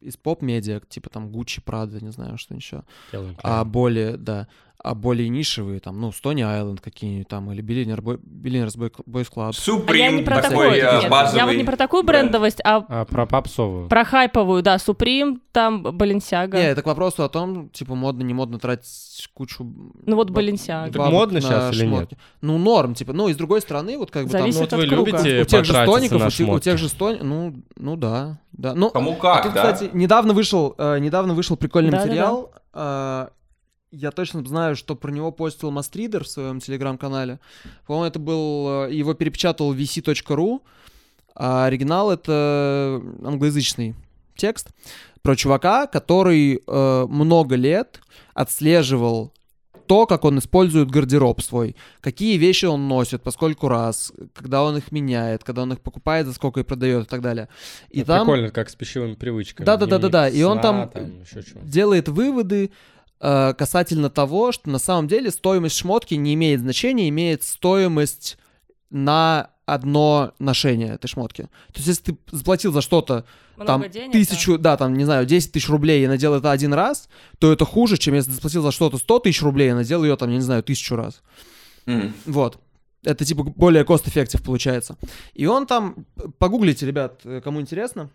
[0.00, 2.82] из поп-медиа, типа там Gucci, Prada, не знаю, что еще.
[3.42, 4.48] А более, да.
[4.82, 9.50] А более нишевые, там, ну, Stony Island какие-нибудь там, или Billionaire Boys Club.
[9.50, 12.02] Supreme, а я не про такой такой, э, нет, базовый я вот не про такую
[12.02, 12.24] бренд.
[12.30, 13.88] брендовость, а А про попсовую.
[13.88, 16.56] про хайповую, да, Supreme, там Balenciaga.
[16.56, 19.64] Не, это к вопросу о том, типа, модно, не модно тратить кучу...
[19.64, 20.90] Ну вот баб- Balenciaga.
[20.92, 21.90] Так модно на щас или нет?
[21.98, 22.16] шмотки.
[22.40, 24.80] Ну, норм, типа, ну, и с другой стороны, вот как бы Зависит Ну от вот
[24.80, 25.10] вы круга.
[25.10, 25.42] любите там...
[25.42, 26.64] У тех же стоников, на у, те- у шмотки?
[26.64, 27.18] тех же стони...
[27.22, 28.74] Ну, ну да, да.
[28.74, 29.72] Ну, Кому а как, тут, да?
[29.72, 32.08] кстати, недавно вышел, э, недавно вышел прикольный Да-да-да.
[32.08, 32.52] материал.
[32.74, 33.28] э,
[33.92, 37.38] я точно знаю, что про него постил Мастридер в своем телеграм-канале.
[37.86, 38.86] По-моему, это был...
[38.86, 40.60] э, Его перепечатал vc.ru,
[41.34, 43.94] а оригинал— это англоязычный
[44.34, 44.68] текст
[45.20, 48.00] про чувака, который э, много лет
[48.34, 49.32] отслеживал
[49.86, 54.90] то, как он использует гардероб свой, какие вещи он носит, поскольку раз, когда он их
[54.90, 57.48] меняет, когда он их покупает, за сколько и продает и так далее.
[57.90, 59.66] И Ну, там Прикольно, как с пищевыми привычками.
[59.66, 60.90] Да-да-да-да-да, и он там
[61.28, 61.60] чего.
[61.62, 62.70] делает выводы
[63.22, 68.36] э, касательно того, что на самом деле стоимость шмотки не имеет значения, имеет стоимость
[68.90, 71.42] на одно ношение этой шмотки.
[71.42, 73.24] То есть, если ты заплатил за что-то
[73.56, 76.74] Много там денег, тысячу, да, там, не знаю, 10 тысяч рублей и надел это один
[76.74, 77.08] раз,
[77.38, 80.16] то это хуже, чем если ты заплатил за что-то 100 тысяч рублей и надел ее
[80.16, 81.22] там, я не знаю, тысячу раз.
[81.86, 82.12] М.
[82.26, 82.58] Вот.
[83.04, 84.96] Это типа более cost-effective получается.
[85.34, 86.06] И он там,
[86.38, 88.10] погуглите, ребят, э, кому интересно.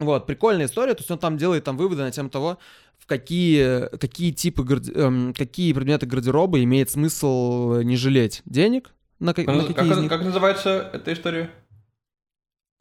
[0.00, 0.94] Вот, прикольная история.
[0.94, 2.58] То есть он там делает там выводы на тему того,
[2.98, 8.90] в какие, какие типы, гарде- эм, какие предметы гардероба имеет смысл э, не жалеть денег.
[9.18, 10.08] На, ка- на Как, как- них.
[10.08, 11.50] как называется эта история?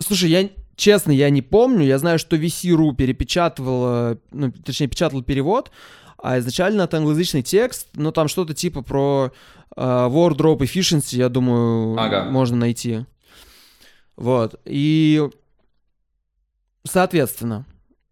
[0.02, 1.84] Слушай, я честно, я не помню.
[1.86, 5.72] Я знаю, что VC.ru перепечатывала, ну, точнее, печатал перевод,
[6.20, 9.32] а изначально это англоязычный текст, но там что-то типа про
[9.76, 12.26] э, wardrobe efficiency, я думаю, Ага.
[12.30, 13.06] можно найти.
[14.16, 14.60] Вот.
[14.66, 15.28] И,
[16.88, 17.66] соответственно,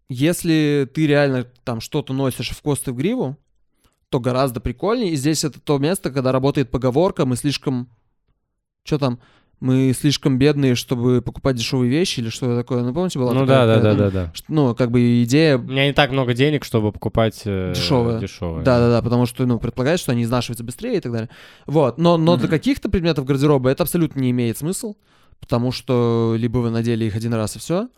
[0.08, 3.36] если ты реально там что-то носишь в кост и в гриву,
[4.08, 5.10] то гораздо прикольнее.
[5.10, 7.88] И здесь это то место, когда работает поговорка, мы слишком...
[8.84, 9.18] Что там?
[9.58, 12.82] Мы слишком бедные, чтобы покупать дешевые вещи или что такое.
[12.82, 14.32] Ну, помните, была Ну такая да, да, да, да, да.
[14.48, 15.56] Ну, как бы идея...
[15.56, 18.20] У меня не так много денег, чтобы покупать э, Дешёвое.
[18.20, 18.62] дешёвое.
[18.62, 21.30] Да-да-да, потому что, ну, предполагается, что они изнашиваются быстрее и так далее.
[21.64, 24.94] Вот, но, но для каких-то предметов гардероба это абсолютно не имеет смысл,
[25.40, 27.88] потому что либо вы надели их один раз и все,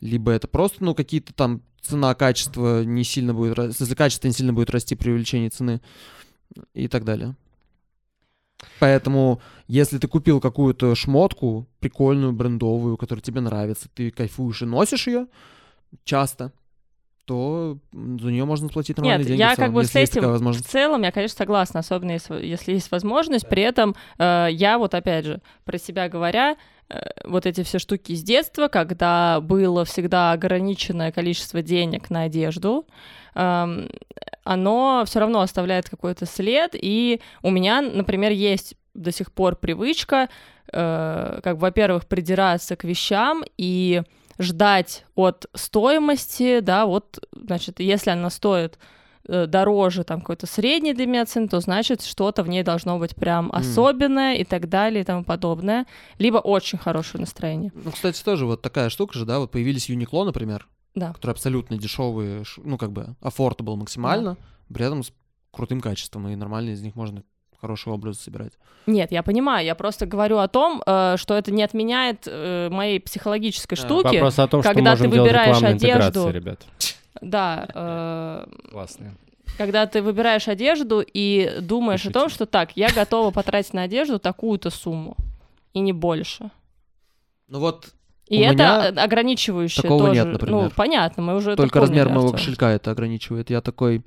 [0.00, 4.70] либо это просто, ну, какие-то там цена-качество не сильно будет, если качество не сильно будет
[4.70, 5.80] расти при увеличении цены
[6.74, 7.34] и так далее.
[8.80, 15.06] Поэтому, если ты купил какую-то шмотку прикольную, брендовую, которая тебе нравится, ты кайфуешь и носишь
[15.06, 15.26] ее
[16.04, 16.52] часто,
[17.26, 19.40] то за нее можно платить нормальные Нет, деньги.
[19.40, 23.48] я как бы с этим в целом, я, конечно, согласна, особенно если, если есть возможность.
[23.48, 26.56] При этом э, я вот опять же про себя говоря,
[27.24, 32.86] вот эти все штуки с детства, когда было всегда ограниченное количество денег на одежду,
[33.34, 33.88] эм,
[34.44, 36.70] оно все равно оставляет какой-то след.
[36.74, 40.28] И у меня, например, есть до сих пор привычка,
[40.72, 44.02] э, как, во-первых, придираться к вещам и
[44.38, 48.95] ждать от стоимости, да, вот, значит, если она стоит э,
[49.28, 53.50] дороже там какой-то средний для меня цены, то значит что-то в ней должно быть прям
[53.52, 55.86] особенное и так далее и тому подобное,
[56.18, 57.72] либо очень хорошее настроение.
[57.74, 61.12] Ну, кстати, тоже вот такая штука же, да, вот появились Uniqlo, например, Да.
[61.12, 64.36] которые абсолютно дешевые, ну, как бы, affordable максимально,
[64.72, 65.12] при этом с
[65.50, 67.22] крутым качеством, и нормально из них можно
[67.60, 68.52] хороший образ собирать.
[68.86, 73.00] Нет, я понимаю, я просто говорю о том, э, что это не отменяет э, моей
[73.00, 73.82] психологической Да.
[73.82, 74.14] штуки.
[74.16, 76.64] Вопрос о том, что когда можем ты выбираешь одежду- ребят.
[77.20, 79.14] Да, э, Классные.
[79.58, 84.18] когда ты выбираешь одежду и думаешь о том, что так, я готова потратить на одежду
[84.18, 85.16] такую-то сумму,
[85.72, 86.50] и не больше.
[87.48, 87.88] Ну вот
[88.28, 90.14] И У это меня э, ограничивающее такого тоже.
[90.24, 90.62] нет, например.
[90.64, 93.50] Ну, понятно, мы уже только размер моего кошелька это ограничивает.
[93.50, 94.02] Я такой,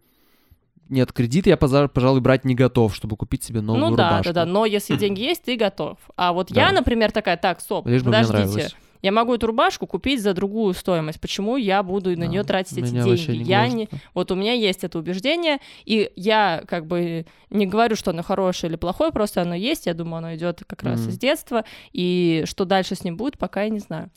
[0.90, 4.34] нет, кредит я, пожалуй, брать не готов, чтобы купить себе новую Ну да, рубашку.
[4.34, 5.98] да, да, но если деньги есть, ты готов.
[6.18, 6.62] А вот Да.
[6.68, 8.76] я, например, такая, так, стоп, Лишь бы мне подождите, нравилось.
[9.02, 11.22] Я могу эту рубашку купить за другую стоимость.
[11.22, 13.32] Почему я буду на Да, нее тратить эти деньги?
[13.38, 17.96] не я не, вот у меня есть это убеждение, и я как бы не говорю,
[17.96, 19.86] что оно хорошее или плохое, просто оно есть.
[19.86, 21.10] Я думаю, оно идет как раз Мгм.
[21.12, 24.10] из детства, и что дальше с ним будет, пока я не знаю.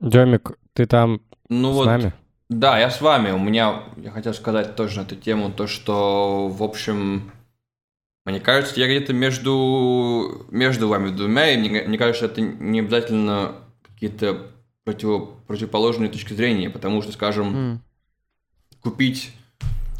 [0.00, 2.12] Демик, ты там Ну с вот, нами?
[2.48, 3.30] Да, я с вами.
[3.30, 7.30] У меня, я хотел сказать тоже на эту тему, то, что, в общем,
[8.24, 13.54] мне кажется, я где-то между, между вами двумя, и мне, мне кажется, это не обязательно
[14.00, 14.46] какие-то
[14.86, 17.82] противо- противоположные точки зрения, потому что, скажем, М.
[18.80, 19.32] купить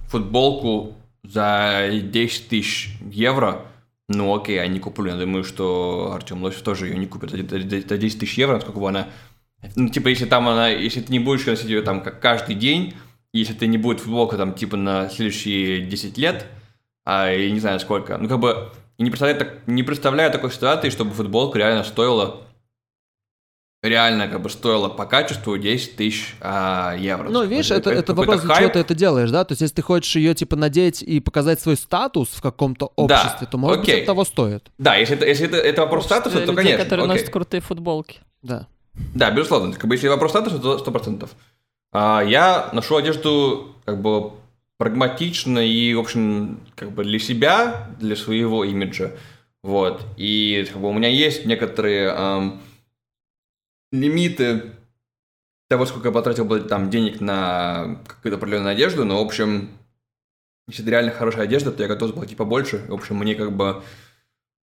[0.08, 3.66] футболку за 10 тысяч евро,
[4.08, 5.10] ну окей, я не куплю.
[5.12, 8.54] Я думаю, что Артем Лосев тоже ее не купит за за- за 10 тысяч евро,
[8.54, 9.08] насколько бы она...
[9.76, 10.68] Ну, типа, если там она...
[10.68, 12.94] Если ты не будешь носить ее там как каждый день,
[13.32, 16.46] если ты не будет футболка там типа на следующие 10 лет,
[17.04, 18.16] а я не знаю сколько.
[18.16, 22.40] Ну, как бы, не представляю, не представляю такой ситуации, чтобы футболка реально стоила
[23.82, 27.28] реально как бы стоило по качеству 10 тысяч а, евро.
[27.30, 29.44] Ну, видишь, это, это, это вопрос, для чего ты это делаешь, да?
[29.44, 33.38] То есть, если ты хочешь ее, типа, надеть и показать свой статус в каком-то обществе,
[33.40, 33.94] да, то, может окей.
[33.94, 34.70] быть, это того стоит.
[34.78, 36.84] Да, если это, если это, это вопрос статуса, то, людей, конечно.
[36.84, 37.16] которые окей.
[37.16, 38.20] носят крутые футболки.
[38.42, 38.66] Да.
[39.14, 39.72] Да, безусловно.
[39.72, 41.28] Как бы, если вопрос статуса, то 100%.
[41.92, 44.32] А, я ношу одежду, как бы,
[44.76, 49.12] прагматично и, в общем, как бы для себя, для своего имиджа.
[49.62, 50.02] Вот.
[50.16, 52.08] И как бы, у меня есть некоторые...
[52.08, 52.60] Эм,
[53.92, 54.72] лимиты
[55.68, 59.70] того, сколько я потратил бы там денег на какую-то определенную одежду, но, в общем,
[60.68, 62.84] если это реально хорошая одежда, то я готов заплатить побольше.
[62.88, 63.82] В общем, мне как бы...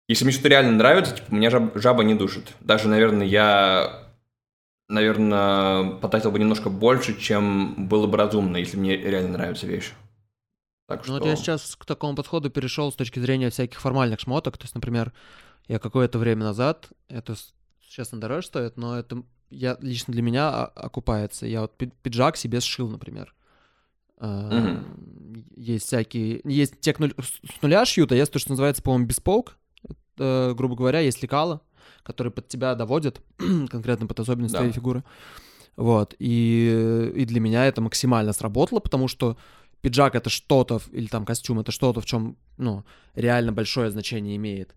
[0.07, 2.53] Если мне что-то реально нравится, типа, меня жаб, жаба не душит.
[2.59, 4.11] Даже, наверное, я,
[4.89, 9.93] наверное, потратил бы немножко больше, чем было бы разумно, если мне реально нравится вещь.
[10.89, 11.13] Так что...
[11.13, 14.57] Ну, вот я сейчас к такому подходу перешел с точки зрения всяких формальных шмоток.
[14.57, 15.13] То есть, например,
[15.69, 17.35] я какое-то время назад, это
[17.91, 21.45] честно, дороже стоит, но это я, лично для меня окупается.
[21.45, 23.35] Я вот пиджак себе сшил, например.
[24.17, 25.45] Mm-hmm.
[25.57, 26.41] Есть всякие...
[26.45, 29.57] Есть те, кто с нуля шьют, а есть то, что называется, по-моему, беспоук.
[29.83, 31.61] Это, грубо говоря, есть лекала,
[32.03, 33.21] который под тебя доводит,
[33.69, 34.59] конкретно под особенности да.
[34.59, 35.03] твоей фигуры.
[35.75, 36.15] Вот.
[36.19, 39.37] И, и для меня это максимально сработало, потому что
[39.81, 44.75] пиджак это что-то, или там костюм это что-то, в чем, ну, реально большое значение имеет.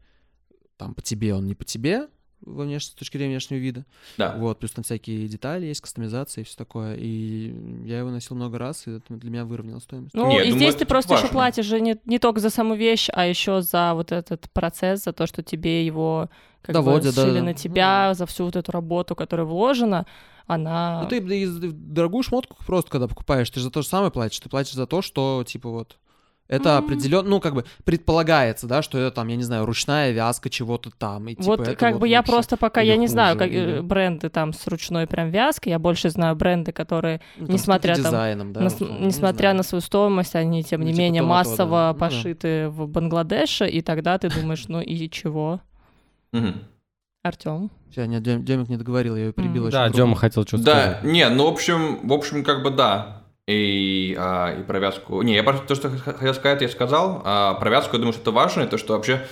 [0.78, 2.08] Там по тебе он не по тебе,
[2.44, 2.86] во внеш...
[2.86, 3.84] с точки зрения внешнего вида.
[4.18, 4.34] Да.
[4.36, 6.96] Вот, плюс там всякие детали есть, кастомизация и все такое.
[6.96, 7.54] И
[7.84, 10.14] я его носил много раз, и это для меня выровняло стоимость.
[10.14, 11.24] Ну, Нет, и думаю, здесь ты просто важно.
[11.24, 15.04] еще платишь же не, не только за саму вещь, а еще за вот этот процесс,
[15.04, 16.28] за то, что тебе его
[16.62, 20.06] как Доводят, бы сшили да, на тебя, ну, за всю вот эту работу, которая вложена
[20.46, 21.02] она...
[21.02, 24.40] Ну, ты дорогую шмотку просто, когда покупаешь, ты же за то же самое платишь.
[24.40, 25.96] Ты платишь за то, что, типа, вот,
[26.46, 26.78] это mm-hmm.
[26.78, 30.90] определенно, ну, как бы предполагается, да, что это там, я не знаю, ручная вязка чего-то
[30.90, 31.28] там.
[31.28, 33.80] И, вот типа, как вот бы я просто пока, я не знаю, как или...
[33.80, 38.04] бренды там с ручной прям вязкой, я больше знаю бренды, которые, ну, там, несмотря, там,
[38.04, 41.28] дизайном, да, на, вот, несмотря на свою стоимость, они, тем ну, не типа менее, то,
[41.28, 41.94] массово то, да.
[41.94, 42.82] пошиты ну, да.
[42.84, 45.60] в Бангладеше, и тогда ты думаешь, ну и чего?
[47.22, 47.70] Артем.
[47.92, 49.70] Я не, Демик не договорил, я ее перебил.
[49.70, 51.02] Да, Дема хотел что-то да, сказать.
[51.04, 55.22] Да, не, ну, в общем, в общем, как бы да и, а, и провязку.
[55.22, 57.22] Не, я просто то, что хотел сказать, я сказал.
[57.24, 59.26] А провязку, я думаю, что это важно, и то, что вообще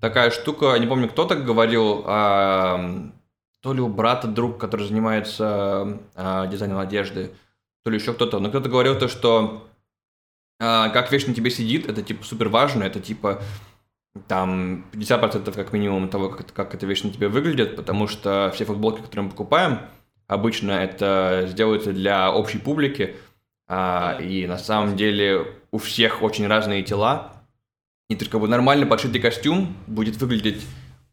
[0.00, 3.10] такая штука, не помню, кто так говорил, а,
[3.62, 7.32] то ли у брата друг, который занимается а, дизайном одежды,
[7.82, 9.66] то ли еще кто-то, но кто-то говорил то, что
[10.60, 13.42] а, как вещь на тебе сидит, это типа супер важно, это типа
[14.28, 18.64] там 50% как минимум того, как, как эта вещь на тебе выглядит, потому что все
[18.64, 19.80] футболки, которые мы покупаем,
[20.26, 23.16] обычно это сделается для общей публики,
[23.68, 27.32] а, и на самом деле у всех очень разные тела.
[28.08, 30.64] И только бы нормально подшитый костюм будет выглядеть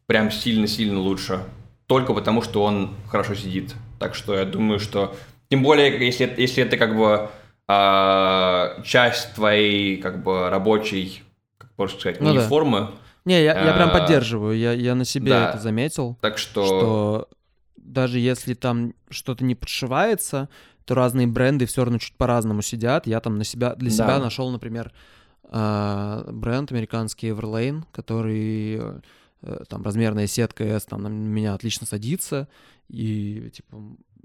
[0.06, 1.42] прям сильно-сильно лучше.
[1.86, 3.74] Только потому, что он хорошо сидит.
[3.98, 5.14] Так что я думаю, что...
[5.50, 7.28] Тем более, если, если это как бы
[7.66, 11.22] а, часть твоей как бы рабочей,
[11.58, 12.80] как можно сказать, ну, униформы.
[12.80, 12.90] Да.
[13.24, 14.56] Не, я, я прям а, поддерживаю.
[14.56, 15.50] Я, я на себе да.
[15.50, 16.16] это заметил.
[16.20, 16.64] Так что...
[16.64, 17.28] Что
[17.76, 20.48] даже если там что-то не подшивается,
[20.84, 23.06] то разные бренды все равно чуть по-разному сидят.
[23.06, 24.20] Я там на себя, для себя да.
[24.20, 24.92] нашел, например,
[25.44, 28.80] а, бренд американский Everlane, который
[29.42, 32.48] э, там размерная сетка S там на меня отлично садится,
[32.88, 33.76] и типа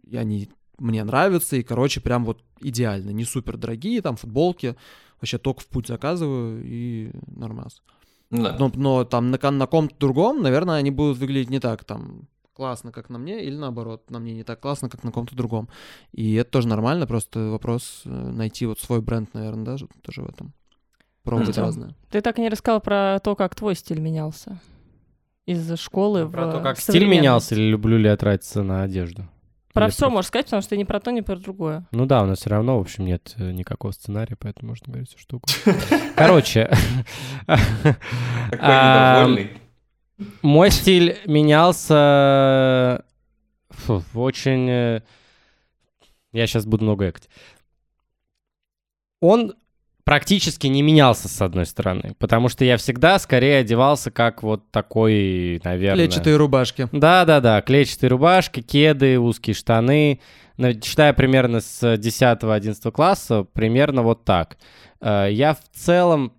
[0.09, 4.75] и они мне нравятся, и, короче, прям вот идеально, не супер дорогие, там футболки,
[5.19, 7.81] вообще только в путь заказываю, и нормас.
[8.29, 8.55] Да.
[8.57, 12.27] Но, но там на, на ком-то другом, наверное, они будут выглядеть не так, там,
[12.59, 15.69] классно, как на мне, или наоборот, на мне не так классно, как на ком-то другом.
[16.11, 20.29] И это тоже нормально, просто вопрос э, найти вот свой бренд, наверное, даже тоже в
[20.29, 20.51] этом.
[21.23, 21.95] Пробовать mm разное.
[22.11, 24.59] Ты так и не рассказал про то, как твой стиль менялся
[25.45, 29.29] из школы про в то, как стиль менялся, или люблю ли я тратиться на одежду.
[29.73, 30.09] Про или все про...
[30.09, 31.87] можешь сказать, потому что ты не про то, не про другое.
[31.91, 35.07] Ну да, у нас все равно, в общем, нет э, никакого сценария, поэтому можно говорить
[35.07, 35.47] всю штуку.
[36.17, 36.69] Короче.
[37.45, 37.95] Такой
[38.51, 39.68] недовольный.
[40.41, 43.03] Мой стиль менялся
[43.69, 44.69] фу, очень...
[44.69, 45.01] Э,
[46.31, 47.29] я сейчас буду много экать.
[49.21, 49.53] Он
[50.03, 55.61] практически не менялся, с одной стороны, потому что я всегда скорее одевался как вот такой,
[55.63, 56.05] наверное...
[56.05, 56.87] Клетчатые рубашки.
[56.91, 60.19] Да-да-да, клетчатые рубашки, кеды, узкие штаны.
[60.57, 64.57] Читая примерно с 10-11 класса, примерно вот так.
[64.99, 66.33] Э, я в целом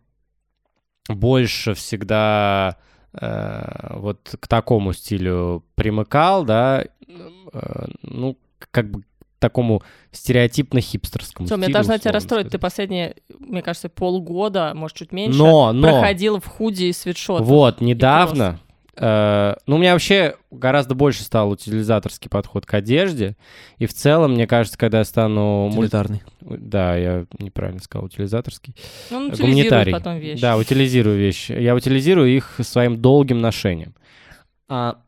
[1.09, 2.76] больше всегда
[3.13, 6.85] Э, вот к такому стилю примыкал, да,
[7.53, 8.37] э, ну,
[8.71, 9.03] как бы
[9.41, 9.83] такому
[10.13, 12.45] стереотипно-хипстерскому Тём, я должна тебя расстроить.
[12.47, 12.61] Ты сказать.
[12.61, 17.47] последние, мне кажется, полгода, может, чуть меньше, Но, но, проходил в худи и свитшотах.
[17.47, 18.61] вот, недавно,
[19.01, 23.36] э, ну, у меня вообще гораздо больше стал утилизаторский подход к одежде,
[23.78, 25.68] и в целом, мне кажется, когда я стану...
[25.68, 26.22] муль- Утилитарный.
[26.40, 28.74] Да, я неправильно сказал, утилизаторский.
[29.11, 29.92] Ну, он утилизирует Гуманитарий.
[29.92, 30.40] потом вещи.
[30.42, 31.53] Да, утилизирую вещи.
[31.53, 33.94] Я утилизирую их своим долгим ношением.
[34.68, 34.98] А,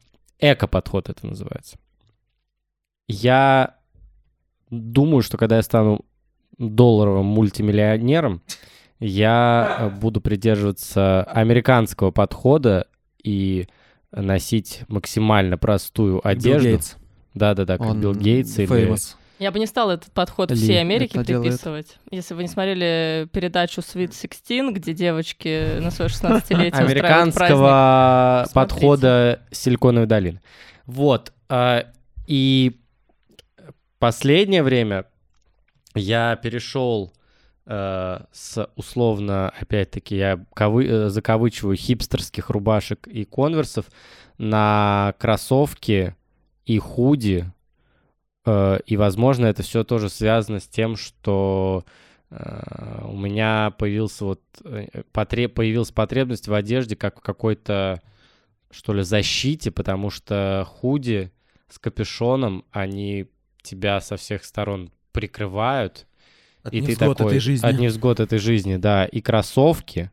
[0.41, 1.77] эко-подход это называется.
[3.09, 3.77] Я
[4.71, 6.05] думаю, что когда я стану
[6.59, 8.43] долларовым мультимиллионером,
[9.01, 12.87] я э, буду придерживаться американского подхода
[13.23, 13.67] и
[14.13, 16.81] носить максимально простую Билл одежду.
[17.35, 18.69] Да-да-да, как Он Билл Гейтс или...
[18.69, 19.17] famous.
[19.39, 21.49] Я бы не стала этот подход Ли всей Америке это делает.
[21.51, 21.97] приписывать.
[22.13, 26.91] Если вы не смотрели передачу Sweet 16, где девочки на свое 16-летие устраивают праздник.
[26.91, 28.55] американского Смотрите.
[28.55, 30.41] подхода Силиконовой долины.
[30.87, 31.33] Вот.
[31.49, 31.87] а,
[32.29, 32.79] И
[33.99, 35.07] последнее время
[35.97, 37.13] я перешел
[37.67, 43.87] с условно, опять-таки, я кавы- э, закавычиваю хипстерских рубашек и конверсов
[44.39, 46.17] на кроссовки
[46.67, 47.51] и худи.
[48.45, 51.85] Э, И, возможно, это все тоже связано с тем, что
[52.31, 58.03] э, у меня появился вот э, потре- появилась потребность в одежде как в какой-то
[58.71, 61.31] что ли защите, потому что худи
[61.69, 63.27] с капюшоном они
[63.63, 66.07] тебя со всех сторон прикрывают,
[66.63, 70.11] От и ты такой этой жизни, от невзгод этой жизни, да, и кроссовки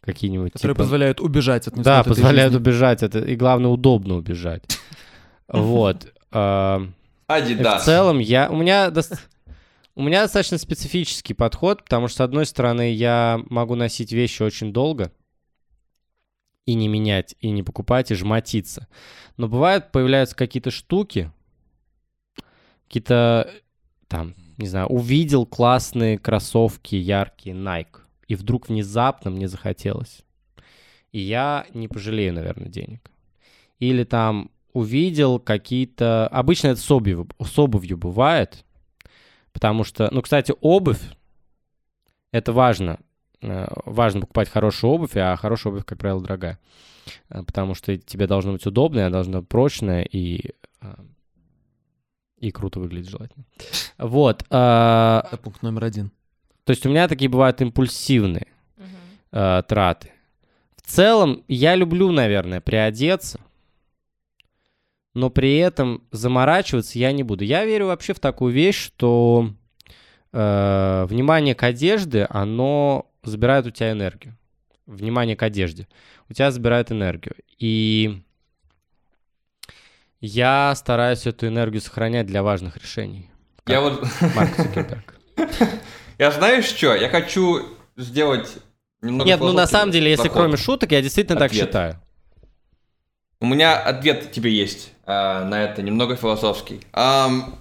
[0.00, 2.62] какие-нибудь которые типа- позволяют убежать от да, этой позволяют жизни.
[2.62, 4.64] убежать, это и главное удобно убежать,
[5.48, 6.12] вот.
[6.30, 7.82] Адидас.
[7.82, 8.90] В целом, я, у, меня
[9.94, 14.72] у меня достаточно специфический подход, потому что, с одной стороны, я могу носить вещи очень
[14.72, 15.12] долго
[16.64, 18.88] и не менять, и не покупать, и жмотиться.
[19.36, 21.32] Но бывает, появляются какие-то штуки,
[22.86, 23.50] какие-то,
[24.06, 30.20] там, не знаю, увидел классные кроссовки яркие Nike, и вдруг внезапно мне захотелось.
[31.12, 33.10] И я не пожалею, наверное, денег.
[33.78, 36.26] Или там увидел какие-то...
[36.28, 38.64] Обычно это с обувью, с обувью бывает,
[39.52, 40.08] потому что...
[40.12, 41.00] Ну, кстати, обувь,
[42.32, 42.98] это важно.
[43.40, 46.58] Э, Важно покупать хорошую обувь, а хорошая обувь, как правило, дорогая.
[47.30, 50.50] Э, Потому что тебе должно быть удобная, должна быть прочная и...
[50.82, 50.94] э,
[52.38, 53.44] И круто выглядеть желательно.
[53.98, 54.42] Вот.
[54.48, 54.54] э,
[55.24, 56.10] Это пункт номер один.
[56.64, 58.46] То есть у меня такие бывают импульсивные
[58.76, 58.86] Мгм.
[59.32, 60.12] э, траты.
[60.76, 63.40] В целом, я люблю, наверное, приодеться,
[65.14, 67.44] но при этом заморачиваться я не буду.
[67.44, 69.52] Я верю вообще в такую вещь, что
[70.32, 74.36] э, внимание к одежде, оно забирает у тебя энергию.
[74.86, 75.88] Внимание к одежде.
[76.30, 77.34] У тебя забирает энергию.
[77.58, 78.22] И
[80.20, 83.30] я стараюсь эту энергию сохранять для важных решений.
[83.68, 84.06] Я вот...
[84.34, 85.14] Марк Цукерберг.
[86.18, 86.94] Я знаешь что?
[86.94, 87.64] Я хочу
[87.96, 88.58] сделать
[89.02, 92.00] немного Нет, ну на самом деле, если кроме шуток, я действительно так считаю.
[93.40, 96.80] У меня ответ тебе есть а, на это, немного философский.
[96.92, 97.60] Ам,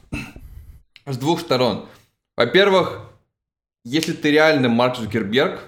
[1.06, 1.88] с двух сторон.
[2.36, 3.02] Во-первых,
[3.84, 5.62] если ты реально Марк Цукерберг,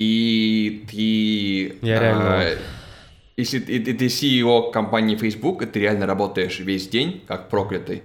[0.00, 1.86] и ты...
[1.86, 2.58] Я реально а,
[3.36, 8.02] если ты, ты- ты CEO компании Facebook, и ты реально работаешь весь день, как проклятый,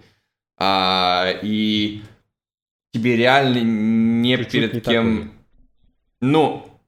[0.58, 2.04] а, и
[2.94, 5.18] тебе реально не Чуть-чуть перед не кем...
[5.18, 5.32] такой.
[6.22, 6.80] Ну,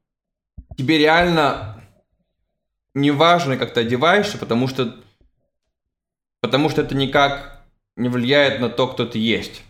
[0.77, 1.83] тебе реально
[2.93, 4.95] неважно, как ты одеваешься, потому что
[6.41, 7.65] потому что это никак
[7.95, 9.63] не влияет на то, кто ты есть.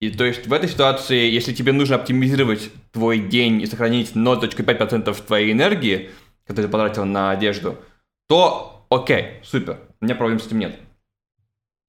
[0.00, 5.26] И то есть в этой ситуации, если тебе нужно оптимизировать твой день и сохранить 0.5%
[5.26, 6.10] твоей энергии,
[6.46, 7.76] которую ты потратил на одежду,
[8.26, 10.78] то окей, супер, у меня проблем с этим нет.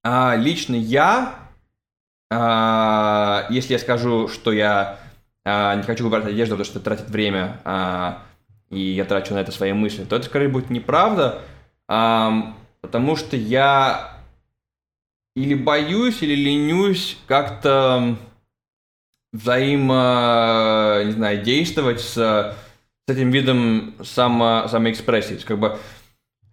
[0.04, 1.34] А, лично я,
[2.30, 4.98] а, если я скажу, что я
[5.44, 8.22] а, не хочу выбирать одежду, потому что это тратит время, а,
[8.70, 11.42] и я трачу на это свои мысли, то это скорее будет неправда,
[11.88, 14.18] ам, потому что я
[15.34, 18.16] или боюсь, или ленюсь как-то
[19.32, 25.36] взаимо, не знаю, действовать с, с этим видом само, самоэкспрессии.
[25.44, 25.78] Как бы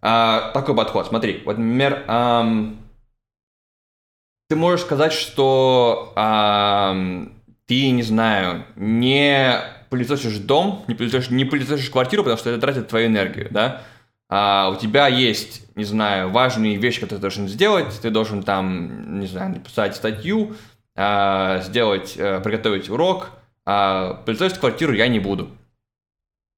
[0.01, 1.07] а, такой подход.
[1.07, 2.77] Смотри, вот, например, ам,
[4.49, 7.33] ты можешь сказать, что ам,
[7.67, 12.87] ты, не знаю, не пылесосишь дом, не пылесосишь, не пылесосишь квартиру, потому что это тратит
[12.87, 13.83] твою энергию, да?
[14.27, 19.19] А у тебя есть, не знаю, важные вещи, которые ты должен сделать, ты должен там,
[19.19, 20.55] не знаю, написать статью,
[20.95, 23.31] а, сделать, э, приготовить урок,
[23.65, 25.49] а пылесосить квартиру я не буду.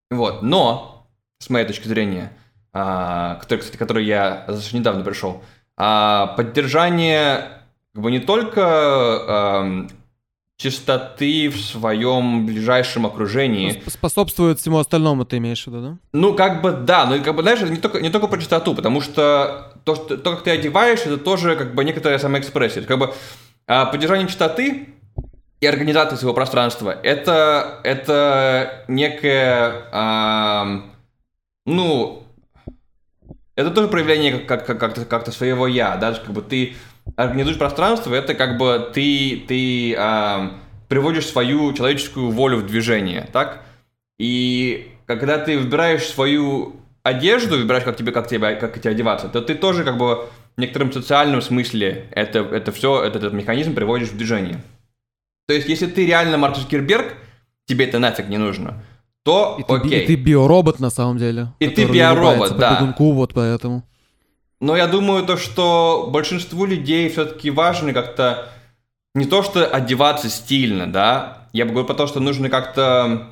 [0.10, 1.08] Вот, но,
[1.40, 2.32] с моей точки зрения,
[2.74, 5.44] а, который, кстати, который я недавно пришел,
[5.78, 7.61] а, поддержание
[7.94, 8.62] как бы не только
[9.62, 9.90] эм,
[10.58, 13.82] чистоты в своем ближайшем окружении.
[13.84, 15.98] Ну, способствует всему остальному, ты имеешь в виду, да?
[16.14, 19.02] Ну, как бы да, но как бы, знаешь, не только, не только про чистоту, потому
[19.02, 22.84] что то, что, то, как ты одеваешь, это тоже как бы некоторая самоэкспрессия.
[22.84, 23.14] Как бы
[23.68, 24.90] а, поддержание чистоты
[25.60, 30.84] и организация своего пространства это, это некое, а,
[31.66, 32.24] ну,
[33.56, 36.76] это тоже проявление как- как- как-то, как-то своего я, да, как бы ты
[37.16, 43.64] организуешь пространство, это как бы ты, ты а, приводишь свою человеческую волю в движение, так?
[44.20, 49.42] И когда ты выбираешь свою одежду, выбираешь, как тебе, как тебе, как тебе одеваться, то
[49.42, 54.10] ты тоже как бы в некотором социальном смысле это, это все, этот, этот механизм приводишь
[54.10, 54.62] в движение.
[55.48, 57.16] То есть, если ты реально Марк Цукерберг,
[57.66, 58.84] тебе это нафиг не нужно,
[59.24, 59.90] то и окей.
[59.90, 61.54] Ты, и ты биоробот на самом деле.
[61.60, 62.76] И ты биоробот, да.
[62.76, 63.84] По бегунку, вот поэтому.
[64.62, 68.48] Но я думаю, то, что большинству людей все-таки важно как-то
[69.16, 73.28] не то, что одеваться стильно, да, я бы говорю про то, что нужно как-то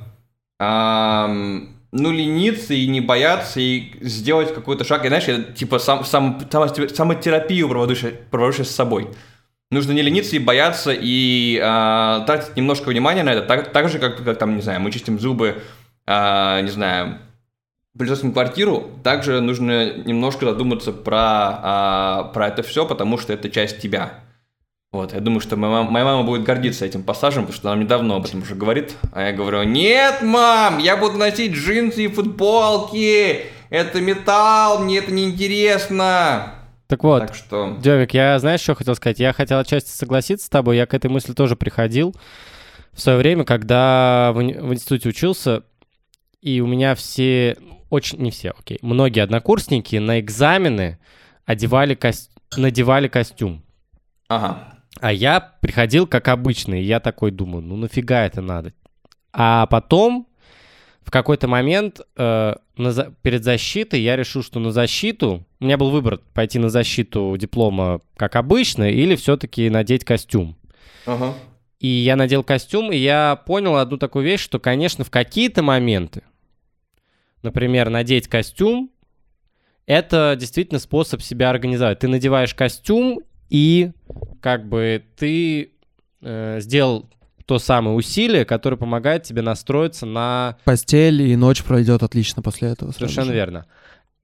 [0.58, 5.04] эм, ну, лениться и не бояться, и сделать какой-то шаг.
[5.04, 9.08] И знаешь, я типа сам, сам, сам, самотерапию провожу с собой.
[9.70, 14.00] Нужно не лениться и бояться, и э, тратить немножко внимания на это, так, так же,
[14.00, 15.62] как, как там, не знаю, мы чистим зубы,
[16.08, 17.20] э, не знаю,
[17.98, 21.18] пылесосим квартиру, также нужно немножко задуматься про,
[21.62, 24.20] а, про это все, потому что это часть тебя.
[24.92, 27.76] Вот, я думаю, что моя мама, моя мама будет гордиться этим пассажем, потому что она
[27.76, 28.96] мне давно об этом уже говорит.
[29.12, 35.12] А я говорю, нет, мам, я буду носить джинсы и футболки, это металл, мне это
[35.12, 36.54] неинтересно.
[36.88, 37.76] Так вот, так что...
[37.80, 39.20] Девик, я знаешь, что хотел сказать?
[39.20, 42.16] Я хотел отчасти согласиться с тобой, я к этой мысли тоже приходил
[42.92, 45.62] в свое время, когда в, в институте учился,
[46.40, 47.56] и у меня все,
[47.90, 50.98] очень, не все, окей, многие однокурсники на экзамены
[51.44, 52.30] одевали кост...
[52.56, 53.62] надевали костюм.
[54.28, 54.78] Ага.
[55.00, 58.72] А я приходил как обычный, и я такой думаю, ну нафига это надо?
[59.32, 60.28] А потом
[61.02, 63.14] в какой-то момент э, на за...
[63.22, 68.00] перед защитой я решил, что на защиту у меня был выбор пойти на защиту диплома
[68.16, 70.56] как обычно или все-таки надеть костюм.
[71.06, 71.34] Ага.
[71.80, 76.22] И я надел костюм, и я понял одну такую вещь, что, конечно, в какие-то моменты
[77.42, 78.90] например, надеть костюм,
[79.86, 81.98] это действительно способ себя организовать.
[81.98, 83.90] Ты надеваешь костюм, и
[84.40, 85.72] как бы ты
[86.22, 87.10] э, сделал
[87.44, 90.56] то самое усилие, которое помогает тебе настроиться на...
[90.64, 92.92] Постель, и ночь пройдет отлично после этого.
[92.92, 93.34] Совершенно же.
[93.34, 93.66] верно.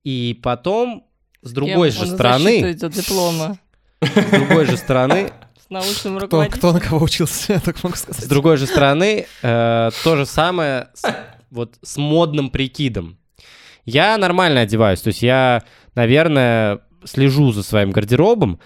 [0.05, 1.05] И потом,
[1.43, 1.99] с другой Кем?
[1.99, 2.71] же Он стороны...
[2.71, 3.59] идет диплома.
[4.01, 5.33] С другой же стороны...
[5.67, 6.59] С научным руководителем.
[6.59, 8.23] Кто, на кого учился, я так могу сказать.
[8.23, 10.91] С другой же стороны, э, то же самое
[11.51, 13.18] вот с модным прикидом.
[13.84, 15.62] Я нормально одеваюсь, то есть я,
[15.94, 18.59] наверное, слежу за своим гардеробом,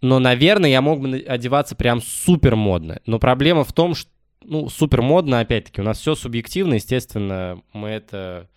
[0.00, 3.00] но, наверное, я мог бы одеваться прям супер модно.
[3.06, 4.10] Но проблема в том, что,
[4.44, 8.48] ну, супер модно, опять-таки, у нас все субъективно, естественно, мы это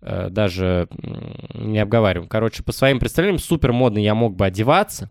[0.00, 0.88] э, даже
[1.54, 2.28] не обговариваем.
[2.28, 5.10] Короче, по своим представлениям, супер модно я мог бы одеваться.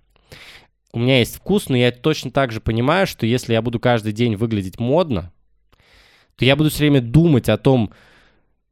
[0.92, 4.12] У меня есть вкус, но я точно так же понимаю, что если я буду каждый
[4.12, 5.32] день выглядеть модно,
[6.36, 7.94] то я буду все время думать о том,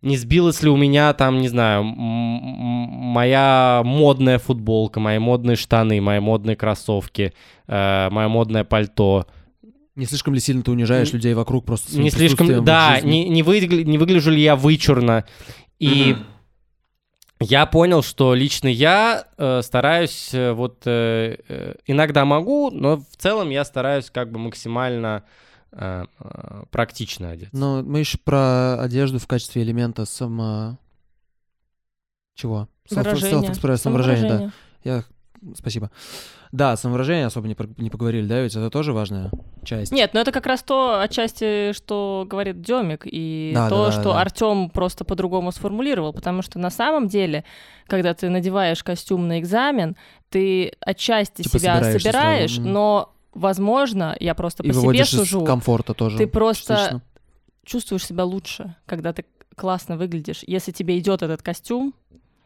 [0.01, 6.19] не сбилась ли у меня там, не знаю, моя модная футболка, мои модные штаны, мои
[6.19, 7.33] модные кроссовки,
[7.67, 9.25] э, мое модное пальто.
[9.95, 13.83] Не слишком ли сильно ты унижаешь людей вокруг просто Не слишком, да, не, не, выгля,
[13.83, 15.25] не выгляжу ли я вычурно.
[15.79, 16.25] И mm-hmm.
[17.39, 23.17] я понял, что лично я э, стараюсь, э, вот э, э, иногда могу, но в
[23.17, 25.46] целом я стараюсь как бы максимально э,
[26.72, 27.55] практично одеться.
[27.55, 30.78] Но мы еще про одежду в качестве элемента само...
[32.36, 32.68] Чего?
[32.89, 34.51] Self-express, самовыражение, да.
[34.84, 35.03] Я...
[35.55, 35.91] Спасибо.
[36.51, 37.68] Да, самовыражение особо не, про...
[37.78, 39.30] не поговорили, да, ведь это тоже важная
[39.63, 39.91] часть.
[39.91, 44.13] Нет, но это как раз то отчасти, что говорит Демик, и да, то, да, что
[44.13, 44.22] да.
[44.22, 47.43] Артем просто по-другому сформулировал, потому что на самом деле,
[47.86, 49.97] когда ты надеваешь костюм на экзамен,
[50.30, 52.70] ты отчасти типа себя собираешь, сразу.
[52.70, 55.41] но возможно, я просто по себе сужу.
[55.41, 56.17] Из комфорта тоже.
[56.17, 57.01] Ты просто частично.
[57.63, 59.25] чувствуешь себя лучше, когда ты
[59.55, 60.43] классно выглядишь.
[60.45, 61.93] Если тебе идет этот костюм,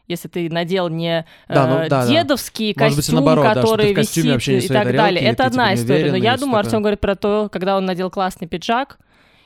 [0.08, 2.84] если ты надел не да, ну, да, дедовский да.
[2.84, 6.10] костюм, быть, наоборот, который да, висит и так далее, это одна типа, история.
[6.10, 8.98] Но я думаю, Артем говорит про то, когда он надел классный пиджак,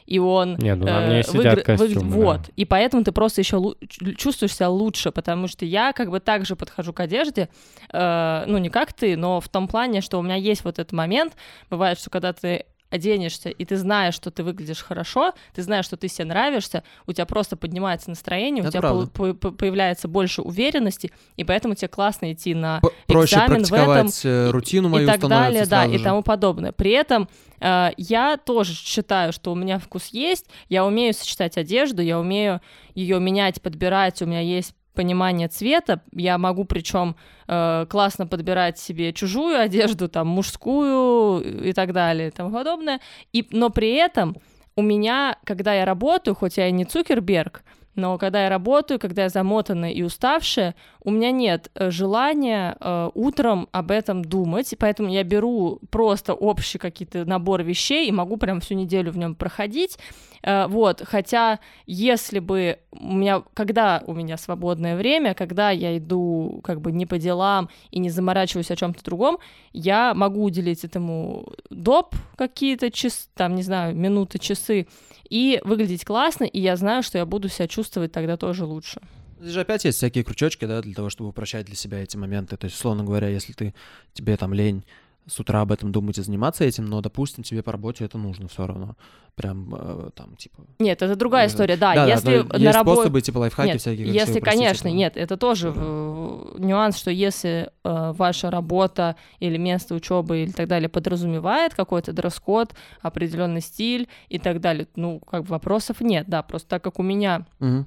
[0.06, 1.62] и он Нет, ну, э, выигр...
[1.62, 2.52] костюмы, вот, да.
[2.56, 3.76] и поэтому ты просто еще лу...
[4.16, 7.48] чувствуешь себя лучше, потому что я как бы также подхожу к одежде,
[7.92, 10.92] э, ну не как ты, но в том плане, что у меня есть вот этот
[10.92, 11.34] момент,
[11.70, 15.96] бывает, что когда ты оденешься, и ты знаешь, что ты выглядишь хорошо, ты знаешь, что
[15.96, 19.06] ты себе нравишься, у тебя просто поднимается настроение, Это у тебя правда.
[19.10, 23.72] по- по- появляется больше уверенности, и поэтому тебе классно идти на П- Проще экзамен в
[23.72, 26.04] этом э, рутину мою и так далее, да, сразу и же.
[26.04, 26.72] тому подобное.
[26.72, 27.28] При этом
[27.60, 32.60] э, я тоже считаю, что у меня вкус есть, я умею сочетать одежду, я умею
[32.94, 37.14] ее менять, подбирать, у меня есть понимание цвета, я могу причем
[37.46, 43.00] э, классно подбирать себе чужую одежду, там мужскую и так далее и тому подобное,
[43.32, 44.36] и, но при этом
[44.76, 47.62] у меня, когда я работаю, хоть я и не Цукерберг,
[47.96, 53.10] но когда я работаю, когда я замотанная и уставшая, у меня нет э, желания э,
[53.14, 58.60] утром об этом думать, поэтому я беру просто общий какие-то набор вещей и могу прям
[58.60, 59.98] всю неделю в нем проходить.
[60.42, 66.60] Э, вот, хотя если бы у меня, когда у меня свободное время, когда я иду
[66.62, 69.38] как бы не по делам и не заморачиваюсь о чем-то другом,
[69.72, 72.14] я могу уделить этому доп.
[72.36, 74.86] какие-то часы, там, не знаю, минуты, часы,
[75.28, 79.00] и выглядеть классно, и я знаю, что я буду себя чувствовать тогда тоже лучше.
[79.40, 82.56] Здесь же опять есть всякие крючочки, да, для того, чтобы упрощать для себя эти моменты.
[82.56, 83.74] То есть, условно говоря, если ты
[84.14, 84.84] тебе там лень
[85.26, 88.48] с утра об этом думать и заниматься этим, но, допустим, тебе по работе это нужно
[88.48, 88.96] все равно.
[89.34, 90.62] Прям э, там, типа...
[90.78, 91.94] Нет, это другая э, история, да.
[91.94, 92.96] да, если да, на есть работе...
[92.96, 94.12] способы, типа лайфхаки Нет, всякие.
[94.12, 94.96] если, конечно, это.
[94.96, 100.68] нет, это тоже э, нюанс, что если э, ваша работа или место учебы или так
[100.68, 106.42] далее подразумевает какой-то дресс-код, определенный стиль и так далее, ну, как бы вопросов нет, да,
[106.42, 107.86] просто так как у меня Мгм.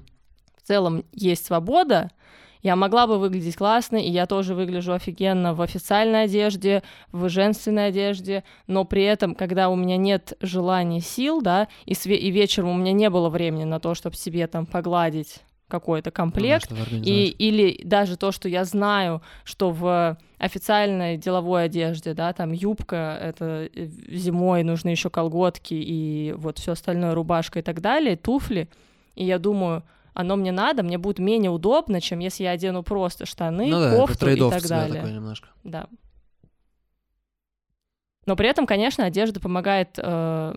[0.62, 2.10] в целом есть свобода,
[2.62, 6.82] я могла бы выглядеть классно, и я тоже выгляжу офигенно в официальной одежде,
[7.12, 12.16] в женственной одежде, но при этом, когда у меня нет желания сил, да, и, све-
[12.16, 16.68] и вечером у меня не было времени на то, чтобы себе там погладить какой-то комплект,
[17.08, 23.16] и, или даже то, что я знаю, что в официальной деловой одежде, да, там юбка,
[23.22, 28.68] это э, зимой нужны еще колготки и вот все остальное, рубашка и так далее, туфли,
[29.14, 29.84] и я думаю,
[30.14, 33.96] оно мне надо, мне будет менее удобно, чем если я одену просто штаны, ну да,
[33.96, 34.96] кофту и так далее.
[34.96, 35.48] такой немножко.
[35.64, 35.86] Да.
[38.26, 40.54] Но при этом, конечно, одежда помогает э,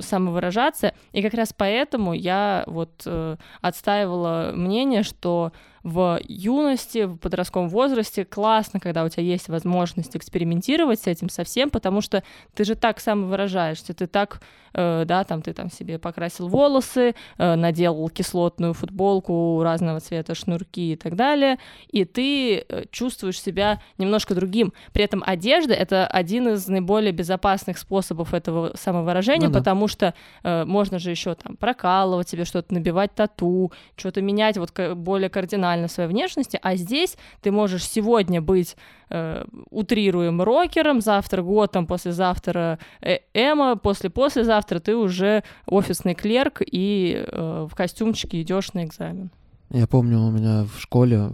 [0.00, 5.52] самовыражаться, и как раз поэтому я вот э, отстаивала мнение, что
[5.84, 11.68] в юности, в подростковом возрасте классно, когда у тебя есть возможность экспериментировать с этим совсем,
[11.68, 12.22] потому что
[12.54, 14.40] ты же так самовыражаешься, ты так,
[14.72, 20.94] э, да, там ты там себе покрасил волосы, э, наделал кислотную футболку разного цвета, шнурки
[20.94, 21.58] и так далее,
[21.88, 24.72] и ты э, чувствуешь себя немножко другим.
[24.94, 29.58] При этом одежда— это один из наиболее безопасных способов этого самовыражения, Ну да.
[29.58, 34.72] потому что э, можно же еще там прокалывать себе что-то, набивать тату, что-то менять вот
[34.96, 38.76] более кардинально своей внешности, а здесь ты можешь сегодня быть
[39.10, 47.66] э, утрируем рокером, завтра готом, послезавтра э, эмо, после-послезавтра ты уже офисный клерк и э,
[47.70, 49.30] в костюмчике идешь на экзамен.
[49.70, 51.30] Я помню, у меня в школе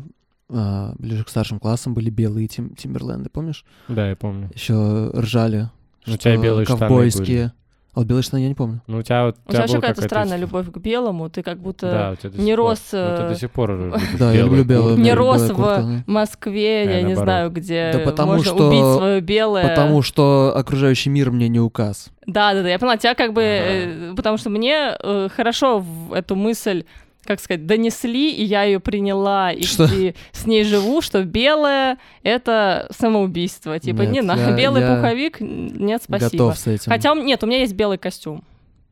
[0.52, 3.64] а, ближе к старшим классам были белые тим- Тимберленды, помнишь?
[3.88, 4.50] Да, я помню.
[4.54, 5.68] Еще ржали.
[6.06, 7.52] У тебя белые штаны ковбойские.
[7.92, 8.80] А вот белые штаны я не помню.
[8.86, 9.36] Ну, у тебя вот...
[9.46, 12.16] У тебя вообще была какая-то какая-то странная любовь к белому, ты как будто Да, у
[12.16, 14.94] тебя не пор- рос, ну, ты э, до сих пор Да, я люблю белую.
[14.94, 15.02] куртку.
[15.02, 16.02] не рос в.
[16.06, 19.68] Москве, я не знаю, где Да потому можно что- убить свое белое.
[19.68, 22.10] Потому что окружающий мир мне не указ.
[22.26, 25.84] Да, да, да, я поняла, тебя как бы, э, потому что мне э, хорошо
[26.14, 26.84] эту мысль,
[27.30, 29.84] как сказать, донесли, и я ее приняла, и, Что?
[29.84, 33.78] и с ней живу, что белое— это самоубийство.
[33.78, 36.30] Типа, Нет, не я- белый я пуховик, нет, спасибо.
[36.32, 36.90] Готов с этим.
[36.90, 38.42] Хотя, нет, у меня есть белый костюм.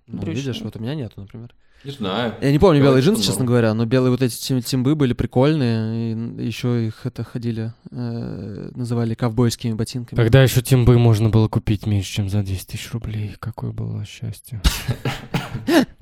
[0.07, 0.35] Ну, брючный.
[0.41, 1.53] видишь, вот у меня нету, например.
[1.83, 2.35] Не знаю.
[2.41, 5.15] Я не помню Белый белые джинсы, честно говоря, но белые вот эти тим- тимбы были
[5.15, 10.17] прикольные, и еще их это ходили, э, называли ковбойскими ботинками.
[10.17, 13.35] Тогда еще тимбы можно было купить меньше, чем за 10 тысяч рублей.
[13.41, 14.61] Какое было счастье.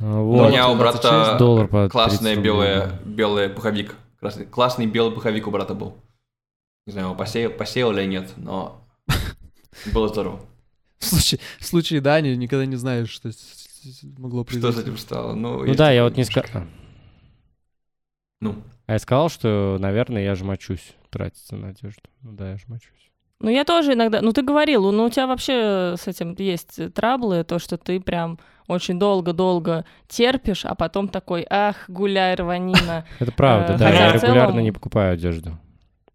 [0.00, 0.50] А, У Вот.
[0.50, 3.94] меня у 26 брата долларов по 30 классный белый, белый пуховик.
[4.20, 5.96] Классный, классный белый пуховик у брата был.
[6.86, 8.80] Не знаю, его посеял, посеял или нет, но
[9.92, 10.40] было здорово.
[10.98, 13.30] В случае, в случае Дани никогда не знаешь, что
[14.18, 14.80] могло Что с произойти.
[14.90, 15.34] этим стало?
[15.34, 16.62] Ну, Ну да, я вот не сказал.
[18.40, 18.54] Ну,
[18.86, 22.02] А я сказал, что, наверное, я же мочусь тратиться на одежду.
[22.22, 22.90] Ну да, я же мочусь.
[23.40, 24.22] Ну, я тоже иногда...
[24.22, 28.38] Ну, ты говорил, ну, у тебя вообще с этим есть траблы, то, что ты прям
[28.68, 33.04] очень долго-долго терпишь, а потом такой, ах, гуляй, рванина.
[33.20, 35.58] Это правда, Э, да, я регулярно не покупаю одежду.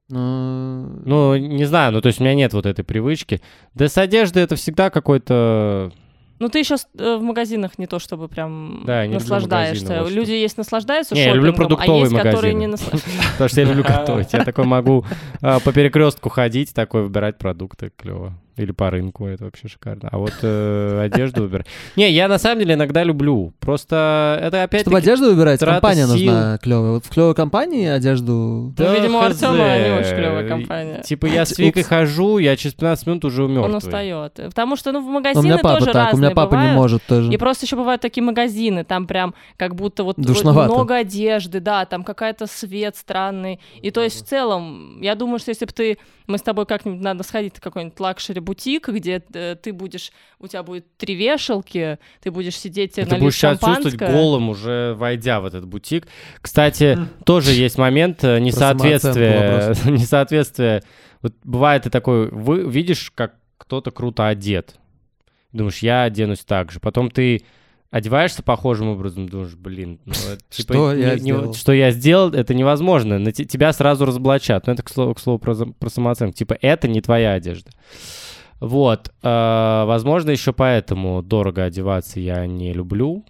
[0.09, 3.41] Ну, Ну, не знаю, ну то есть у меня нет вот этой привычки.
[3.73, 5.91] Да с одеждой это всегда какой-то...
[6.39, 9.83] Ну, ты еще в магазинах не то чтобы прям Да, я не наслаждаешься.
[9.85, 10.19] магазины, вот что.
[10.19, 12.89] Люди есть наслаждаются Не, я люблю шопингом, а продуктовые есть, которые не магазины.
[12.93, 13.31] наслаждаются.
[13.33, 14.33] Потому что я люблю готовить.
[14.33, 15.05] Я такой могу
[15.41, 17.91] а, по перекрестку ходить, такой выбирать продукты.
[17.95, 18.33] Клево.
[18.57, 20.09] Или по рынку, это вообще шикарно.
[20.11, 21.67] А вот э, одежду выбирать.
[21.95, 23.53] Не, я на самом деле иногда люблю.
[23.59, 26.13] Просто это опять Чтобы одежду выбирать, компания сил.
[26.13, 26.91] нужна клевая.
[26.91, 28.73] Вот в клевой компании одежду...
[28.77, 29.21] Ну, видимо, у.
[29.21, 31.01] Артема не очень клевая компания.
[31.03, 33.77] Типа я с Викой хожу, я через 15 минут уже Он мертвый.
[33.77, 34.33] устает.
[34.33, 36.73] Потому что, ну, в У магазины меня папа тоже так, у меня разные папа не
[36.73, 37.31] может тоже.
[37.31, 42.03] И просто еще бывают такие магазины, там прям как будто вот, много одежды, да, там
[42.03, 43.59] какая-то свет странный.
[43.81, 45.97] И то есть в целом, я думаю, что если бы ты,
[46.27, 47.95] мы с тобой как-нибудь надо сходить в какой-нибудь
[48.41, 53.05] luxury -бутик, где э, ты будешь, у тебя будет три вешалки, ты будешь сидеть, Ты
[53.05, 56.07] будешь себя чувствовать голым, уже войдя в этот бутик.
[56.41, 59.75] Кстати, тоже есть момент э, несоответствия.
[59.85, 60.83] Несоответствия.
[61.21, 64.73] Вот бывает и такой, вы видишь, как кто-то круто одет.
[65.51, 66.79] Думаешь, я оденусь так же.
[66.79, 67.43] Потом ты
[67.91, 71.53] одеваешься похожим образом, думаешь, блин, ну, это, типа, Что я не- не- сделал?
[71.53, 73.19] что я сделал, это невозможно.
[73.19, 74.65] На те- тебя сразу разоблачат.
[74.65, 76.35] Ну, это, к слову, к слову про, про самооценку.
[76.35, 77.69] Типа, это не твоя одежда.
[78.61, 79.09] Вот.
[79.23, 83.25] э, возможно, еще поэтому дорого одеваться я не люблю.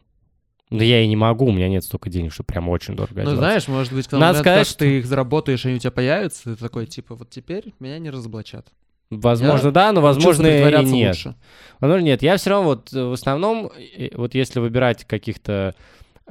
[0.70, 3.22] Но я и не могу, у меня нет столько денег, что прям очень дорого Ну,
[3.22, 3.38] одеваться.
[3.42, 6.44] знаешь, может быть, к тому Надо сказать, что- ты их заработаешь, они у тебя появятся,
[6.44, 8.68] ты такой, типа, вот теперь меня не разоблачат.
[9.10, 11.10] Возможно, Я да, но возможно и нет.
[11.16, 11.36] лучше.
[11.82, 12.22] Возможно, нет.
[12.22, 15.76] Я все равно вот э, в основном, э, вот если выбирать каких-то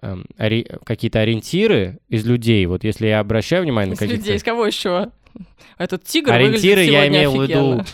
[0.01, 4.37] эм, ори- какие-то ориентиры из людей, вот если я обращаю внимание на Из каких-то людей,
[4.37, 5.11] из кого еще?
[5.77, 7.85] Этот тигр ориентиры, выглядит я имею в виду.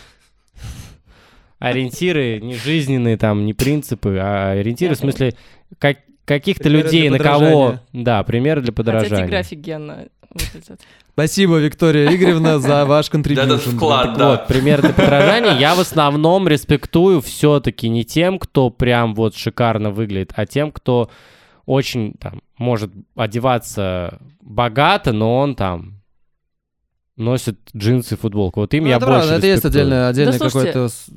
[1.59, 5.35] Ориентиры не жизненные там, не принципы, а ориентиры в смысле
[5.79, 9.39] как, каких-то людей, на кого, да, примеры для подражания.
[9.39, 10.81] офигенно выглядят.
[11.13, 13.71] Спасибо, Виктория Игоревна, за ваш контрибьюшн.
[13.75, 14.29] вклад, да.
[14.31, 15.57] вот, пример для подражания.
[15.57, 21.09] Я в основном респектую все-таки не тем, кто прям вот шикарно выглядит, а тем, кто
[21.65, 26.01] очень там может одеваться богато, но он там
[27.15, 28.59] носит джинсы и футболку.
[28.59, 29.85] Вот им Ну, я это больше правда, это есть респектую.
[29.85, 31.09] отдельный, отдельный Да, с-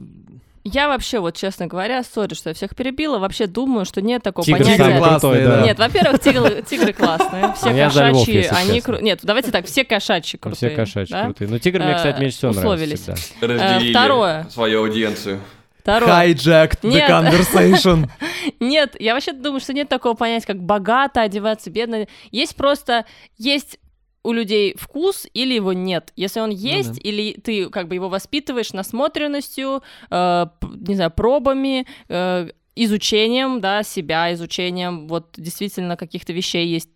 [0.63, 4.45] Я вообще, вот честно говоря, сори, что я всех перебила, вообще думаю, что нет такого
[4.45, 4.83] Тигр понятия...
[4.85, 5.63] крутой, классные, да.
[5.63, 8.75] Нет, во-первых, тигры, тигры классные, все Ну, я за львов, кошачьи, они...
[8.75, 8.93] честно.
[8.93, 10.71] кру- Нет, давайте так, все кошачьи Ну, крутые.
[10.71, 11.25] Все кошачьи да?
[11.25, 11.49] крутые.
[11.49, 13.07] Но тигр мне, кстати, Э, меньше всего условились.
[13.07, 13.47] нравится всегда.
[13.55, 14.47] Разделили второе.
[14.51, 15.41] свою аудиенцию.
[15.79, 16.11] Второе.
[16.27, 17.11] Hijacked the Нет.
[17.11, 18.11] conversation.
[18.61, 22.07] Нет, я вообще думаю, что нет такого понятия, как богато одеваться, бедно.
[22.31, 23.07] Есть просто,
[23.39, 23.79] есть
[24.23, 26.13] у людей вкус или его нет.
[26.17, 27.01] Если он есть, да.
[27.03, 34.33] или ты как бы его воспитываешь насмотренностью, э, не знаю, пробами, э, изучением, да, себя,
[34.33, 36.89] изучением вот действительно каких-то вещей есть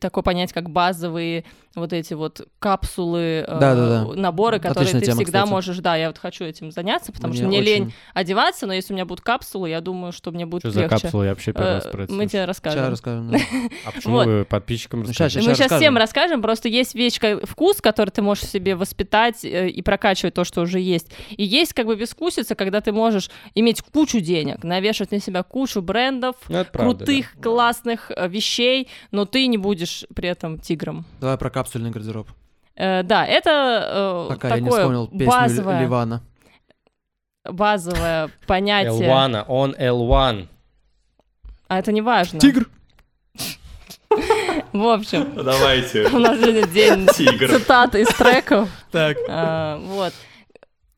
[0.00, 1.44] такое понятие, как базовые
[1.74, 4.14] вот эти вот капсулы, э, Да-да-да.
[4.14, 5.50] наборы, которые Отличная ты тема, всегда кстати.
[5.52, 8.72] можешь, да, я вот хочу этим заняться, потому что Мне мне очень- лень одеваться, но
[8.72, 10.96] если у меня будут капсулы, я думаю, что мне будет Что за легче.
[11.00, 11.22] капсула?
[11.24, 12.78] Я вообще первый раз Э, про это Мы тебе расскажем.
[12.80, 13.30] Сейчас расскажем.
[13.30, 13.38] да.
[13.86, 14.26] А почему Вот.
[14.26, 15.38] вы подписчикам Ну, расскажете?
[15.40, 15.78] Мы сейчас расскажем.
[15.82, 20.34] всем расскажем, просто есть вещь, вкус, который ты можешь в себе воспитать э, и прокачивать
[20.34, 21.08] то, что уже есть.
[21.30, 25.82] И есть как бы безвкусица, когда ты можешь иметь кучу денег, навешивать на себя кучу
[25.82, 31.04] брендов, Ну, это правда, крутых, классных э, вещей, но ты не будешь при этом тигром.
[31.20, 32.28] Давай про капсульный гардероб.
[32.76, 36.22] Э, да, это э, Пока я не такое вспомнил песню базовое, Ливана.
[37.44, 39.08] базовое понятие.
[39.08, 40.48] L1, он L1.
[41.68, 42.38] А это не важно.
[42.38, 42.68] Тигр!
[44.72, 46.04] В общем, Давайте.
[46.08, 47.48] у нас сегодня день Тигр.
[47.48, 48.68] цитат из треков.
[48.90, 49.16] Так.
[49.28, 50.12] А, вот.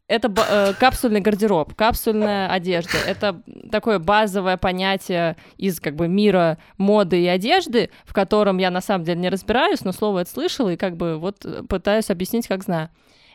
[0.08, 2.96] Это э, капсульный гардероб, капсульная одежда.
[3.06, 3.42] Это
[3.72, 9.04] такое базовое понятие из как бы мира моды и одежды, в котором я на самом
[9.04, 12.62] деле не разбираюсь, но слово это слышала и как бы вот э, пытаюсь объяснить, как
[12.62, 12.88] знаю.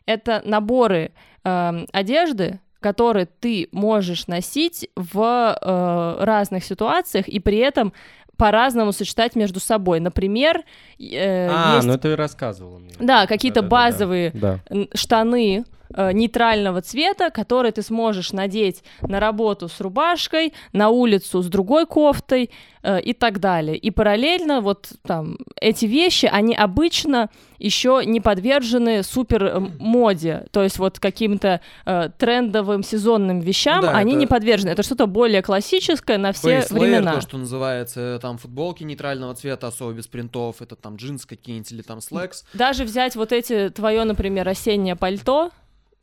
[0.06, 1.12] Это наборы
[1.44, 7.92] эм, одежды, которые ты можешь носить в э, разных ситуациях и при этом
[8.38, 10.00] по-разному сочетать между собой.
[10.00, 10.64] Например,
[10.98, 12.94] э, А, есть ну это ты рассказывала мне.
[12.98, 13.92] да, какие-то Да-да-да-да.
[13.92, 14.60] базовые Да.
[14.70, 21.42] н- штаны э, нейтрального цвета, которые ты сможешь надеть на работу с рубашкой, на улицу
[21.42, 22.50] с другой кофтой
[22.84, 23.78] э, и так далее.
[23.78, 27.30] И параллельно вот там эти вещи, они обычно
[27.60, 33.88] еще не подвержены супер э, моде, то есть вот каким-то э, трендовым сезонным вещам, Ну
[33.88, 34.70] да, они это- не подвержены.
[34.72, 37.14] Это что-то более классическое на все Base layer, времена.
[37.14, 41.82] то, что называется, там футболки нейтрального цвета, особо без принтов, это там джинсы какие-нибудь или
[41.84, 42.46] там слэкс.
[42.54, 45.52] Даже взять вот эти, твое, например, осеннее пальто,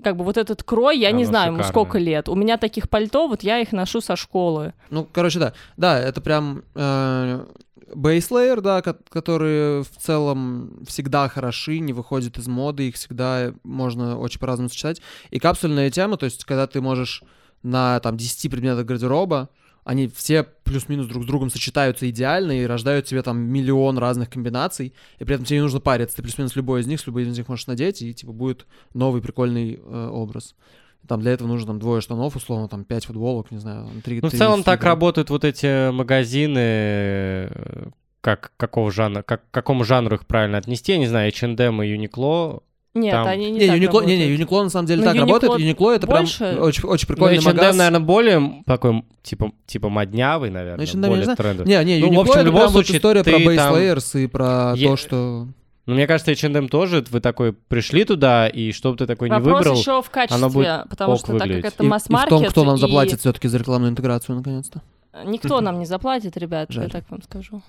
[0.02, 2.28] как бы вот этот крой, я не Оно знаю, ему сколько лет.
[2.28, 4.74] У меня таких пальто, вот я их ношу со школы.
[4.90, 5.52] Ну, короче, да.
[5.76, 7.44] Да, это прям э,
[8.62, 14.38] да, ко- которые в целом всегда хороши, не выходят из моды, их всегда можно очень
[14.40, 15.02] по-разному сочетать.
[15.30, 17.22] И капсульная тема, то есть когда ты можешь
[17.62, 19.48] на там 10 предметах гардероба,
[19.88, 24.92] они все плюс-минус друг с другом сочетаются идеально и рождают тебе там миллион разных комбинаций,
[25.18, 27.34] и при этом тебе не нужно париться, ты плюс-минус любой из них, с любой из
[27.34, 30.54] них можешь надеть, и типа будет новый прикольный э, образ.
[31.06, 34.20] Там для этого нужно там двое штанов, условно, там пять футболок, не знаю, три.
[34.20, 37.86] Ну, в целом так работают вот эти магазины, э,
[38.20, 42.62] как какого жанра, как какому жанру их правильно отнести, я не знаю, H&M и Uniqlo.
[42.94, 44.08] Нет, Там- они не, Не, так Uniqlo, не, работают.
[44.18, 45.60] не, Uniqlo на самом деле Ну, так Uniqlo работает.
[45.60, 47.76] Uniqlo это больше- прям очень, очень Ну, прикольный H&M, магаз.
[47.76, 51.68] наверное, более такой, типа, типа моднявый, наверное, Ну, H&M, более не трендовый.
[51.72, 53.74] Не, не, Ну, в общем, в это любом прям вот случае, история про ты там-
[53.74, 55.48] base layers и про Е- то, что...
[55.86, 59.34] Ну, мне кажется, H&M тоже, вы такой пришли туда, и что бы ты такой не
[59.36, 61.72] Вопрос выбрал, еще в качестве, оно будет потому ок что так как выглядеть.
[61.72, 64.82] это и, и в масс-маркет, том, кто нам и заплатит все-таки за рекламную интеграцию, наконец-то.
[65.24, 67.62] Никто нам не заплатит, ребят, я так вам скажу.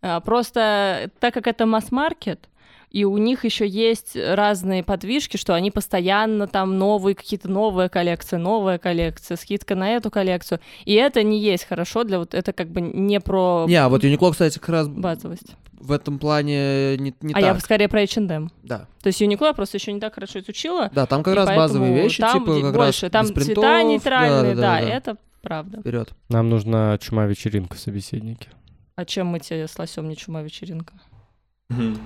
[0.00, 2.48] А, Просто так как это масс-маркет,
[2.92, 8.36] и у них еще есть разные подвижки, что они постоянно там новые, какие-то новые коллекции,
[8.36, 10.60] новая коллекция, скидка на эту коллекцию.
[10.84, 14.04] И это не есть хорошо для вот, это как бы не про Не, а вот
[14.04, 15.56] Uniqlo, кстати, как раз базовость.
[15.72, 17.62] в этом плане не, не а я так.
[17.62, 18.50] скорее про H&M.
[18.62, 18.86] Да.
[19.02, 20.90] То есть Uniqlo я просто еще не так хорошо изучила.
[20.92, 23.88] да, там как раз базовые вещи, там типа как больше, раз там без цвета принтов,
[23.88, 24.80] нейтральные, да, да, да.
[24.80, 25.80] это правда.
[25.80, 26.10] Вперед.
[26.28, 28.50] нам нужна чума вечеринка, собеседники.
[28.96, 30.42] А чем мы тебе с лосем не чума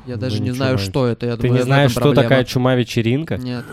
[0.06, 1.26] Я Ну, даже не знаю, что это.
[1.26, 2.22] Я Ты думаю, не знаешь, что проблема.
[2.22, 3.36] такая чума вечеринка?
[3.36, 3.64] Нет.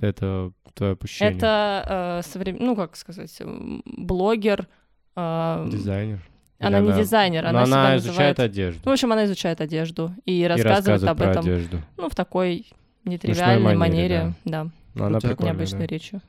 [0.00, 1.36] Это твое опущение.
[1.36, 4.66] Это э, соврем- ну как сказать, м, блогер.
[5.16, 6.18] э, Дизайнер.
[6.60, 8.80] Она Или не дизайнер, Но она, она изучает одежду.
[8.84, 11.78] Ну, в общем, она изучает одежду и и рассказывает об этом, одежду.
[11.96, 12.66] ну, в такой
[13.04, 15.30] нетривиальной манере, манере, да, Но она Крутяк.
[15.32, 15.86] прикольная, необычной да.
[15.86, 16.20] речью.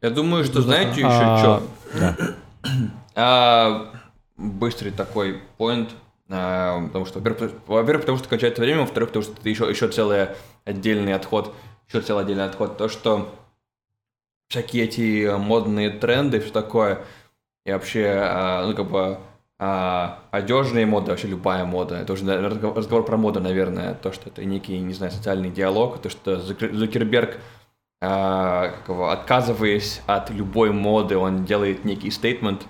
[0.00, 1.62] Я думаю, что Ну, знаете еще А, что?
[2.00, 2.16] Да.
[3.14, 3.92] А,
[4.36, 5.90] быстрый такой поинт,
[6.34, 10.28] потому что, во-первых, потому что кончается время, во-вторых, потому что это еще, еще целый
[10.64, 11.54] отдельный отход,
[11.88, 13.34] еще целый отдельный отход, то, что
[14.48, 17.04] всякие эти модные тренды, все такое,
[17.64, 19.18] и вообще, а, ну, как бы,
[19.58, 24.44] а, одежные моды, вообще любая мода, это уже разговор, про моду, наверное, то, что это
[24.44, 27.38] некий, не знаю, социальный диалог, то, что Зукер- Зукерберг,
[28.00, 32.66] а, как его, отказываясь от любой моды, он делает некий стейтмент,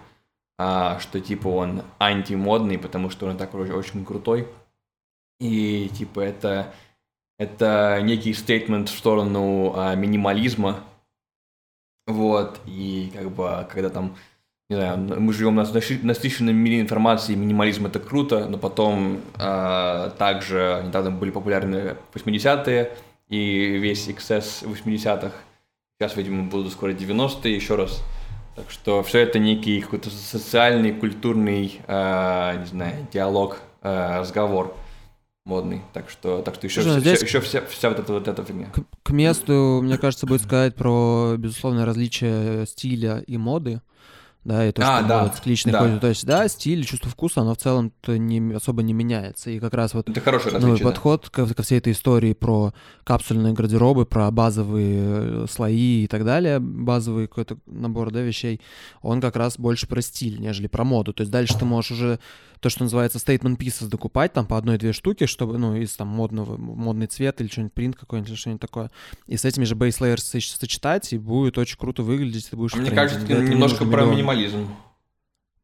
[0.58, 4.48] а, что типа он антимодный, потому что он такой очень, крутой.
[5.40, 6.72] И типа это,
[7.38, 10.84] это некий стейтмент в сторону а, минимализма.
[12.06, 14.14] Вот, и как бы, когда там,
[14.68, 20.82] не знаю, мы живем насыщ- насыщенном мире информации, минимализм это круто, но потом а, также
[20.86, 22.96] недавно были популярны 80-е
[23.28, 25.32] и весь XS 80-х.
[25.98, 28.02] Сейчас, видимо, будут скоро 90-е еще раз.
[28.56, 34.76] Так что все это некий какой-то социальный, культурный, э, не знаю, диалог, э, разговор
[35.44, 35.82] модный.
[35.92, 38.28] Так что, так что еще, Слушай, ну вся, здесь- еще вся, вся вот эта вот
[38.28, 38.70] эта фигня.
[38.70, 43.80] К, к месту, мне кажется, будет сказать про, безусловно, различие стиля и моды.
[44.44, 45.78] Да, и то, А, что да, мода циклично да.
[45.80, 46.00] ходит.
[46.02, 49.50] То есть, да, стиль, чувство вкуса, оно в целом-то не, особо не меняется.
[49.50, 50.84] И как раз вот Это хорошее ну, различие.
[50.84, 50.90] да.
[50.90, 52.74] подход ко, ко всей этой истории про
[53.04, 58.60] капсульные гардеробы, про базовые э, слои и так далее, базовый какой-то набор да, вещей,
[59.00, 61.14] он как раз больше про стиль, нежели про моду.
[61.14, 62.18] То есть дальше ты можешь уже
[62.64, 66.56] то, что называется statement pieces докупать, там по одной-две штуки, чтобы, ну, из там модного,
[66.56, 68.90] модный цвет или что-нибудь, принт какой-нибудь или что-нибудь такое.
[69.26, 72.74] И с этими же base layers соч- сочетать, и будет очень круто выглядеть, ты будешь
[72.74, 74.66] Мне кажется, это не немножко про миллион минимализм.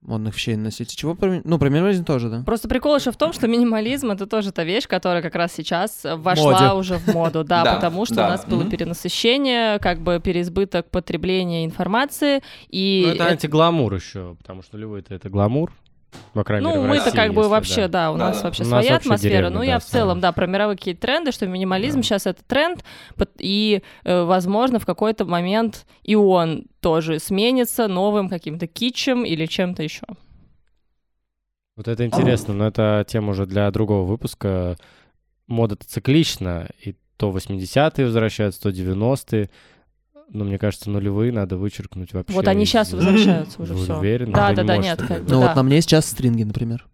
[0.03, 0.95] Модных вещей носить.
[0.97, 1.41] Чего про...
[1.45, 2.43] Ну, про минимализм тоже, да?
[2.45, 6.03] Просто прикол еще в том, что минимализм это тоже та вещь, которая как раз сейчас
[6.05, 6.73] вошла Моде.
[6.79, 10.91] уже в моду, да, Да, потому что да, у нас было перенасыщение, как бы переизбыток
[10.91, 15.73] потребления информации, и Ну, это это- антигламур еще, потому что нулевой-то это гламур.
[16.33, 17.89] По крайней мере, Ну, в мы-то России, как бы если, вообще, да.
[17.89, 18.49] да, у нас Да-да.
[18.49, 19.31] вообще У нас своя атмосфера.
[19.33, 22.03] деревня, ну, да, я в целом, да, про мировые какие-то тренды, что минимализм Да.
[22.03, 22.85] сейчас это тренд,
[23.39, 29.83] и, э, возможно, в какой-то момент и он тоже сменится новым каким-то китчем или чем-то
[29.83, 30.05] еще.
[31.77, 34.77] Вот это интересно, но это тема уже для другого выпуска.
[35.47, 39.51] Мода-то циклична, и то 80-е возвращаются, то 90-е.
[40.33, 42.33] Но мне кажется, нулевые надо вычеркнуть вообще.
[42.35, 43.99] Вот они сейчас возвращаются уже Вы все.
[43.99, 44.33] уверены?
[44.33, 46.87] Да, да, да, нет, Ну, вот на мне сейчас стринги, например.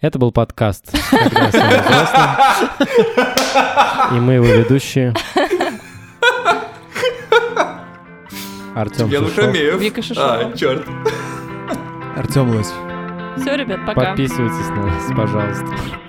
[0.00, 0.94] Это был подкаст.
[4.12, 5.14] И мы его ведущие.
[8.76, 9.80] Артем Я Шишов.
[9.80, 10.52] Вика Шишова.
[10.52, 10.86] А, черт.
[12.16, 12.74] Артем Лосев.
[13.40, 14.08] Все, ребят, пока.
[14.08, 16.03] Подписывайтесь на нас, пожалуйста.